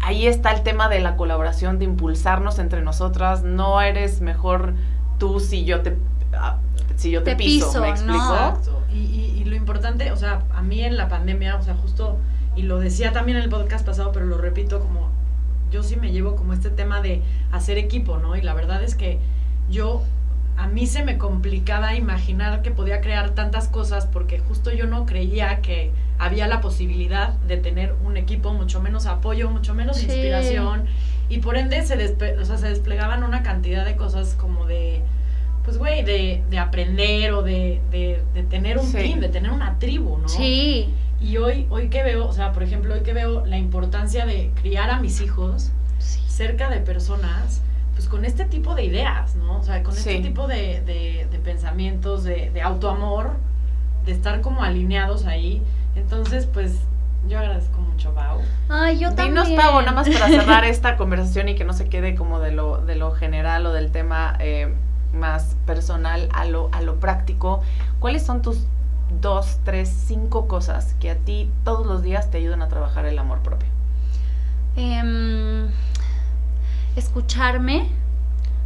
Ahí 0.00 0.26
está 0.26 0.50
el 0.50 0.62
tema 0.62 0.88
de 0.88 0.98
la 0.98 1.16
colaboración, 1.16 1.78
de 1.78 1.84
impulsarnos 1.84 2.58
entre 2.58 2.82
nosotras. 2.82 3.44
No 3.44 3.80
eres 3.80 4.20
mejor 4.20 4.74
tú 5.18 5.38
si 5.38 5.64
yo 5.64 5.82
te, 5.82 5.96
ah, 6.32 6.56
si 6.96 7.12
yo 7.12 7.22
te, 7.22 7.36
piso, 7.36 7.80
¿me 7.80 7.90
explico? 7.90 8.58
Y, 8.92 8.98
y, 8.98 9.34
y 9.40 9.44
lo 9.44 9.54
importante, 9.54 10.10
o 10.10 10.16
sea, 10.16 10.42
a 10.52 10.62
mí 10.62 10.82
en 10.82 10.96
la 10.96 11.08
pandemia, 11.08 11.54
o 11.56 11.62
sea, 11.62 11.74
justo 11.74 12.18
y 12.56 12.62
lo 12.62 12.78
decía 12.78 13.12
también 13.12 13.38
en 13.38 13.44
el 13.44 13.50
podcast 13.50 13.86
pasado, 13.86 14.12
pero 14.12 14.26
lo 14.26 14.38
repito 14.38 14.80
como 14.80 15.10
yo 15.70 15.82
sí 15.82 15.96
me 15.96 16.10
llevo 16.12 16.36
como 16.36 16.52
este 16.52 16.70
tema 16.70 17.00
de 17.00 17.22
hacer 17.52 17.78
equipo, 17.78 18.18
¿no? 18.18 18.36
Y 18.36 18.42
la 18.42 18.54
verdad 18.54 18.82
es 18.82 18.94
que 18.94 19.18
yo 19.70 20.02
a 20.56 20.66
mí 20.66 20.86
se 20.86 21.04
me 21.04 21.16
complicaba 21.16 21.94
imaginar 21.94 22.60
que 22.62 22.70
podía 22.70 23.00
crear 23.00 23.30
tantas 23.30 23.68
cosas 23.68 24.06
porque 24.06 24.40
justo 24.40 24.70
yo 24.72 24.86
no 24.86 25.06
creía 25.06 25.60
que 25.62 25.90
había 26.18 26.48
la 26.48 26.60
posibilidad 26.60 27.32
de 27.48 27.56
tener 27.56 27.94
un 28.04 28.16
equipo, 28.16 28.52
mucho 28.52 28.80
menos 28.80 29.06
apoyo, 29.06 29.48
mucho 29.48 29.74
menos 29.74 30.02
inspiración. 30.02 30.84
Y 31.30 31.38
por 31.38 31.56
ende 31.56 31.82
se, 31.82 31.94
o 32.38 32.44
sea, 32.44 32.58
se 32.58 32.68
desplegaban 32.68 33.22
una 33.22 33.42
cantidad 33.42 33.86
de 33.86 33.96
cosas 33.96 34.34
como 34.34 34.66
de, 34.66 35.00
pues 35.64 35.78
güey, 35.78 36.02
de, 36.04 36.42
de 36.50 36.58
aprender 36.58 37.32
o 37.32 37.42
de, 37.42 37.80
de, 37.90 38.22
de 38.34 38.42
tener 38.42 38.76
un 38.76 38.92
team, 38.92 39.20
de 39.20 39.28
tener 39.28 39.52
una 39.52 39.78
tribu, 39.78 40.18
¿no? 40.18 40.28
Sí. 40.28 40.90
Y 41.20 41.36
hoy, 41.36 41.66
hoy 41.68 41.90
que 41.90 42.02
veo, 42.02 42.26
o 42.26 42.32
sea, 42.32 42.52
por 42.52 42.62
ejemplo, 42.62 42.94
hoy 42.94 43.00
que 43.00 43.12
veo 43.12 43.44
la 43.44 43.58
importancia 43.58 44.24
de 44.24 44.50
criar 44.60 44.90
a 44.90 45.00
mis 45.00 45.20
hijos 45.20 45.70
cerca 45.98 46.70
de 46.70 46.80
personas, 46.80 47.60
pues 47.94 48.08
con 48.08 48.24
este 48.24 48.46
tipo 48.46 48.74
de 48.74 48.84
ideas, 48.84 49.36
¿no? 49.36 49.58
O 49.58 49.62
sea, 49.62 49.82
con 49.82 49.94
este 49.94 50.20
tipo 50.20 50.46
de, 50.46 50.80
de, 50.80 51.38
pensamientos, 51.44 52.24
de, 52.24 52.50
de 52.50 52.62
autoamor, 52.62 53.32
de 54.06 54.12
estar 54.12 54.40
como 54.40 54.62
alineados 54.62 55.26
ahí. 55.26 55.62
Entonces, 55.94 56.46
pues 56.46 56.76
yo 57.28 57.38
agradezco 57.38 57.80
mucho, 57.80 58.14
Pau. 58.14 58.40
Ay, 58.68 58.98
yo 58.98 59.08
también. 59.14 59.44
Dinos, 59.44 59.50
Pau, 59.50 59.80
nada 59.80 59.92
más 59.92 60.08
para 60.08 60.28
cerrar 60.28 60.64
esta 60.66 60.96
conversación 60.96 61.50
y 61.50 61.54
que 61.54 61.64
no 61.64 61.74
se 61.74 61.88
quede 61.88 62.14
como 62.14 62.40
de 62.40 62.52
lo, 62.52 62.78
de 62.78 62.96
lo 62.96 63.12
general 63.12 63.66
o 63.66 63.72
del 63.72 63.92
tema 63.92 64.36
eh, 64.40 64.72
más 65.12 65.56
personal 65.66 66.28
a 66.32 66.46
lo, 66.46 66.70
a 66.72 66.80
lo 66.80 66.98
práctico. 66.98 67.60
¿Cuáles 67.98 68.24
son 68.24 68.40
tus 68.40 68.66
dos, 69.20 69.58
tres, 69.64 69.88
cinco 69.88 70.46
cosas 70.46 70.94
que 71.00 71.10
a 71.10 71.16
ti 71.16 71.50
todos 71.64 71.86
los 71.86 72.02
días 72.02 72.30
te 72.30 72.38
ayudan 72.38 72.62
a 72.62 72.68
trabajar 72.68 73.06
el 73.06 73.18
amor 73.18 73.40
propio? 73.40 73.68
Em, 74.76 75.68
escucharme, 76.96 77.88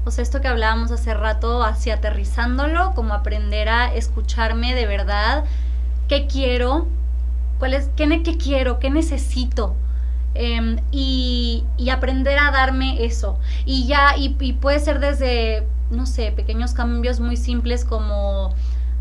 o 0.05 0.11
sea, 0.11 0.23
esto 0.23 0.41
que 0.41 0.49
hablábamos 0.49 0.91
hace 0.91 1.15
rato, 1.15 1.63
así 1.63 1.91
aterrizándolo, 1.91 2.93
como 2.95 3.15
aprender 3.15 3.69
a 3.69 3.95
escucharme 3.95 4.75
de 4.75 4.87
verdad, 4.87 5.45
qué 6.09 6.27
quiero, 6.27 6.87
cuál 7.59 7.75
es, 7.75 7.89
qué, 7.97 8.37
quiero, 8.37 8.79
qué 8.79 8.91
necesito. 8.91 9.75
Em, 10.35 10.79
y, 10.91 11.65
y, 11.77 11.91
aprender 11.91 12.39
a 12.39 12.51
darme 12.51 13.05
eso. 13.05 13.39
Y 13.65 13.87
ya, 13.87 14.17
y, 14.17 14.37
y 14.41 14.55
puede 14.55 14.81
ser 14.81 14.99
desde, 14.99 15.65
no 15.91 16.07
sé, 16.07 16.33
pequeños 16.33 16.75
cambios 16.75 17.21
muy 17.21 17.37
simples 17.37 17.85
como 17.85 18.53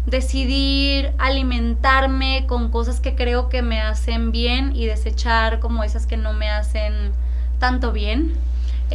decidir 0.05 1.13
alimentarme 1.17 2.45
con 2.47 2.69
cosas 2.69 2.99
que 2.99 3.15
creo 3.15 3.49
que 3.49 3.61
me 3.61 3.81
hacen 3.81 4.31
bien 4.31 4.75
y 4.75 4.85
desechar 4.85 5.59
como 5.59 5.83
esas 5.83 6.05
que 6.05 6.17
no 6.17 6.33
me 6.33 6.49
hacen 6.49 7.11
tanto 7.59 7.91
bien. 7.91 8.33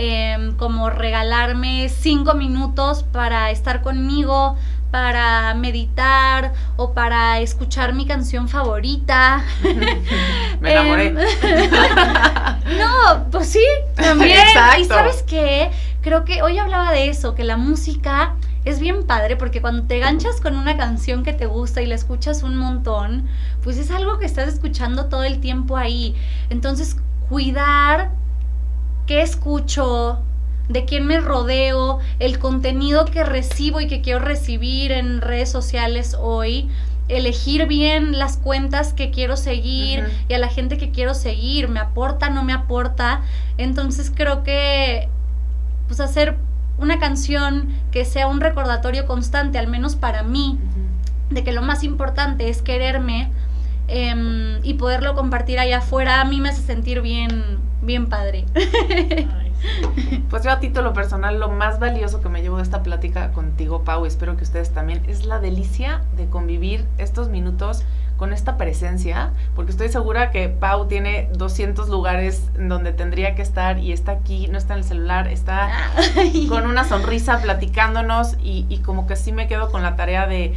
Em, 0.01 0.55
como 0.57 0.91
regalarme 0.91 1.89
cinco 1.89 2.35
minutos 2.35 3.03
para 3.03 3.51
estar 3.51 3.83
conmigo, 3.83 4.57
para 4.91 5.55
meditar 5.55 6.53
o 6.77 6.93
para 6.93 7.41
escuchar 7.41 7.95
mi 7.95 8.07
canción 8.07 8.49
favorita. 8.49 9.43
Me 10.61 10.73
enamoré. 10.73 11.07
Em, 11.09 11.17
no, 12.79 13.27
pues 13.31 13.49
sí, 13.49 13.65
también. 13.97 14.39
Y 14.79 14.85
sabes 14.85 15.25
qué, 15.25 15.71
creo 16.01 16.25
que 16.25 16.43
hoy 16.43 16.59
hablaba 16.59 16.93
de 16.93 17.09
eso, 17.09 17.35
que 17.35 17.43
la 17.43 17.57
música 17.57 18.35
es 18.69 18.81
bien 18.81 19.05
padre 19.05 19.37
porque 19.37 19.61
cuando 19.61 19.85
te 19.85 19.99
ganchas 19.99 20.41
con 20.41 20.57
una 20.57 20.77
canción 20.77 21.23
que 21.23 21.33
te 21.33 21.47
gusta 21.47 21.83
y 21.83 21.87
la 21.87 21.95
escuchas 21.95 22.43
un 22.43 22.57
montón, 22.57 23.29
pues 23.63 23.79
es 23.79 23.91
algo 23.91 24.19
que 24.19 24.27
estás 24.27 24.49
escuchando 24.49 25.07
todo 25.07 25.25
el 25.25 25.41
tiempo 25.41 25.77
ahí. 25.77 26.15
Entonces, 26.51 26.97
cuidar 27.29 28.11
qué 29.07 29.23
escucho, 29.23 30.21
de 30.69 30.85
quién 30.85 31.07
me 31.07 31.21
rodeo, 31.21 31.99
el 32.19 32.39
contenido 32.39 33.07
que 33.07 33.25
recibo 33.25 33.81
y 33.81 33.87
que 33.87 34.03
quiero 34.03 34.21
recibir 34.21 34.93
en 34.93 35.21
redes 35.21 35.51
sociales 35.51 36.15
hoy, 36.19 36.69
elegir 37.09 37.67
bien 37.67 38.19
las 38.19 38.37
cuentas 38.37 38.93
que 38.93 39.11
quiero 39.11 39.37
seguir 39.39 40.05
y 40.29 40.35
a 40.35 40.39
la 40.39 40.49
gente 40.49 40.77
que 40.77 40.91
quiero 40.91 41.15
seguir, 41.15 41.69
me 41.69 41.81
aporta, 41.81 42.29
no 42.29 42.45
me 42.45 42.53
aporta. 42.53 43.23
Entonces 43.57 44.13
creo 44.15 44.43
que 44.43 45.09
pues 45.87 46.01
hacer 46.01 46.37
una 46.79 46.99
canción 46.99 47.69
que 47.91 48.05
sea 48.05 48.27
un 48.27 48.41
recordatorio 48.41 49.07
constante, 49.07 49.59
al 49.59 49.69
menos 49.69 49.97
para 49.97 50.23
mí, 50.23 50.59
de 51.31 51.45
que 51.45 51.53
lo 51.53 51.63
más 51.63 51.85
importante 51.85 52.49
es 52.49 52.63
quererme 52.63 53.31
em, 53.89 54.59
y 54.63 54.75
poderlo 54.75 55.15
compartir 55.15 55.59
allá 55.59 55.79
afuera 55.79 56.21
a 56.21 56.25
mí 56.25 56.41
me 56.41 56.51
hace 56.51 56.63
sentir 56.63 57.01
bien, 57.01 57.59
bien 57.83 58.09
padre. 58.09 58.47
Ay, 58.55 59.53
sí. 59.61 60.25
Pues 60.31 60.45
yo 60.45 60.51
a 60.51 60.61
título 60.61 60.93
personal, 60.93 61.41
lo 61.41 61.49
más 61.49 61.81
valioso 61.81 62.21
que 62.21 62.29
me 62.29 62.43
llevo 62.43 62.59
de 62.59 62.63
esta 62.63 62.83
plática 62.83 63.33
contigo, 63.33 63.83
Pau, 63.83 64.05
y 64.05 64.09
espero 64.09 64.37
que 64.37 64.45
ustedes 64.45 64.73
también, 64.73 65.03
es 65.09 65.25
la 65.25 65.41
delicia 65.41 66.03
de 66.17 66.29
convivir 66.29 66.85
estos 66.99 67.29
minutos 67.29 67.85
con 68.19 68.33
esta 68.33 68.59
presencia, 68.59 69.31
porque 69.55 69.71
estoy 69.71 69.89
segura 69.89 70.31
que 70.31 70.49
Pau 70.49 70.89
tiene 70.89 71.31
200 71.33 71.89
lugares 71.89 72.51
donde 72.59 72.93
tendría 72.93 73.35
que 73.35 73.43
estar 73.43 73.79
y 73.79 73.93
está 73.93 74.13
aquí, 74.13 74.49
no 74.49 74.59
está 74.59 74.75
en 74.75 74.81
el 74.81 74.85
celular, 74.85 75.29
está 75.29 75.71
con 76.49 76.67
una 76.67 76.85
sonrisa 76.85 77.41
platicándonos 77.41 78.37
y, 78.43 78.67
y 78.69 78.79
como 78.79 79.07
que 79.07 79.17
sí 79.17 79.33
me 79.33 79.47
quedo 79.47 79.71
con 79.71 79.83
la 79.83 79.97
tarea 79.97 80.27
de 80.27 80.55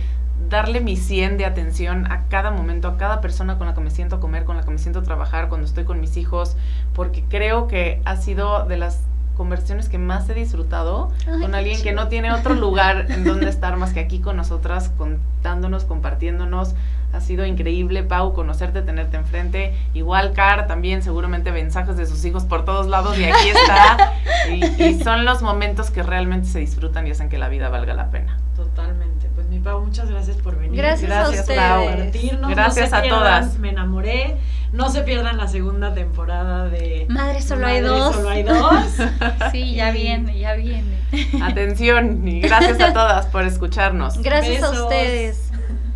darle 0.49 0.81
mi 0.81 0.97
100 0.97 1.37
de 1.37 1.45
atención 1.45 2.11
a 2.11 2.27
cada 2.27 2.51
momento, 2.51 2.87
a 2.87 2.97
cada 2.97 3.21
persona 3.21 3.57
con 3.57 3.67
la 3.67 3.73
que 3.73 3.81
me 3.81 3.91
siento 3.91 4.15
a 4.15 4.19
comer, 4.19 4.43
con 4.43 4.57
la 4.57 4.63
que 4.63 4.71
me 4.71 4.79
siento 4.79 4.99
a 4.99 5.03
trabajar, 5.03 5.47
cuando 5.47 5.67
estoy 5.67 5.83
con 5.83 6.01
mis 6.01 6.17
hijos, 6.17 6.57
porque 6.93 7.23
creo 7.29 7.67
que 7.67 8.01
ha 8.05 8.17
sido 8.17 8.65
de 8.65 8.77
las 8.77 9.03
conversiones 9.37 9.89
que 9.89 9.97
más 9.97 10.29
he 10.29 10.33
disfrutado 10.33 11.09
Ay, 11.27 11.41
con 11.41 11.55
alguien 11.55 11.81
que 11.81 11.93
no 11.93 12.09
tiene 12.09 12.31
otro 12.31 12.53
lugar 12.53 13.07
en 13.09 13.23
donde 13.23 13.49
estar 13.49 13.75
más 13.77 13.93
que 13.93 13.99
aquí 13.99 14.19
con 14.19 14.37
nosotras, 14.37 14.91
contándonos, 14.97 15.85
compartiéndonos. 15.85 16.75
Ha 17.13 17.19
sido 17.21 17.45
increíble, 17.45 18.03
Pau, 18.03 18.33
conocerte, 18.33 18.81
tenerte 18.81 19.17
enfrente. 19.17 19.73
Igual, 19.93 20.33
Car, 20.33 20.67
también 20.67 21.03
seguramente 21.03 21.51
mensajes 21.51 21.97
de 21.97 22.05
sus 22.05 22.23
hijos 22.25 22.45
por 22.45 22.63
todos 22.65 22.87
lados 22.87 23.17
y 23.19 23.25
aquí 23.25 23.49
está. 23.49 24.13
Y, 24.49 24.83
y 24.83 25.03
son 25.03 25.25
los 25.25 25.41
momentos 25.41 25.91
que 25.91 26.03
realmente 26.03 26.47
se 26.47 26.59
disfrutan 26.59 27.05
y 27.07 27.11
hacen 27.11 27.29
que 27.29 27.37
la 27.37 27.49
vida 27.49 27.69
valga 27.69 27.93
la 27.93 28.09
pena. 28.09 28.39
Totalmente. 28.55 29.27
Pues 29.35 29.47
mi 29.47 29.59
Pau, 29.59 29.81
muchas 29.83 30.09
gracias 30.09 30.37
por 30.37 30.57
venir. 30.57 30.77
Gracias, 30.77 31.09
Gracias, 31.09 31.49
a 31.49 31.55
Pau. 31.55 31.85
ustedes. 31.85 32.39
Gracias 32.49 32.91
No 32.91 32.97
a 32.97 33.01
pierdan 33.01 33.19
todas. 33.19 33.59
Me 33.59 33.69
enamoré. 33.69 34.37
No 34.73 34.89
se 34.89 35.01
pierdan 35.01 35.37
la 35.37 35.49
segunda 35.49 35.93
temporada 35.93 36.69
de 36.69 37.05
Madre, 37.09 37.41
solo 37.41 37.67
hay 37.67 37.81
Madre, 37.81 37.99
dos. 37.99 38.15
Solo 38.15 38.29
hay 38.29 38.43
dos. 38.43 38.85
Sí, 39.51 39.75
ya 39.75 39.91
viene, 39.91 40.39
ya 40.39 40.53
viene. 40.53 40.97
Atención 41.43 42.25
y 42.25 42.39
gracias 42.39 42.79
a 42.79 42.93
todas 42.93 43.25
por 43.25 43.43
escucharnos. 43.43 44.21
Gracias 44.21 44.63
a 44.63 44.71
ustedes. 44.71 45.50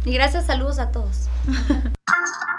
Y 0.05 0.13
gracias, 0.13 0.45
saludos 0.45 0.77
a 0.77 0.91
todos. 0.91 1.29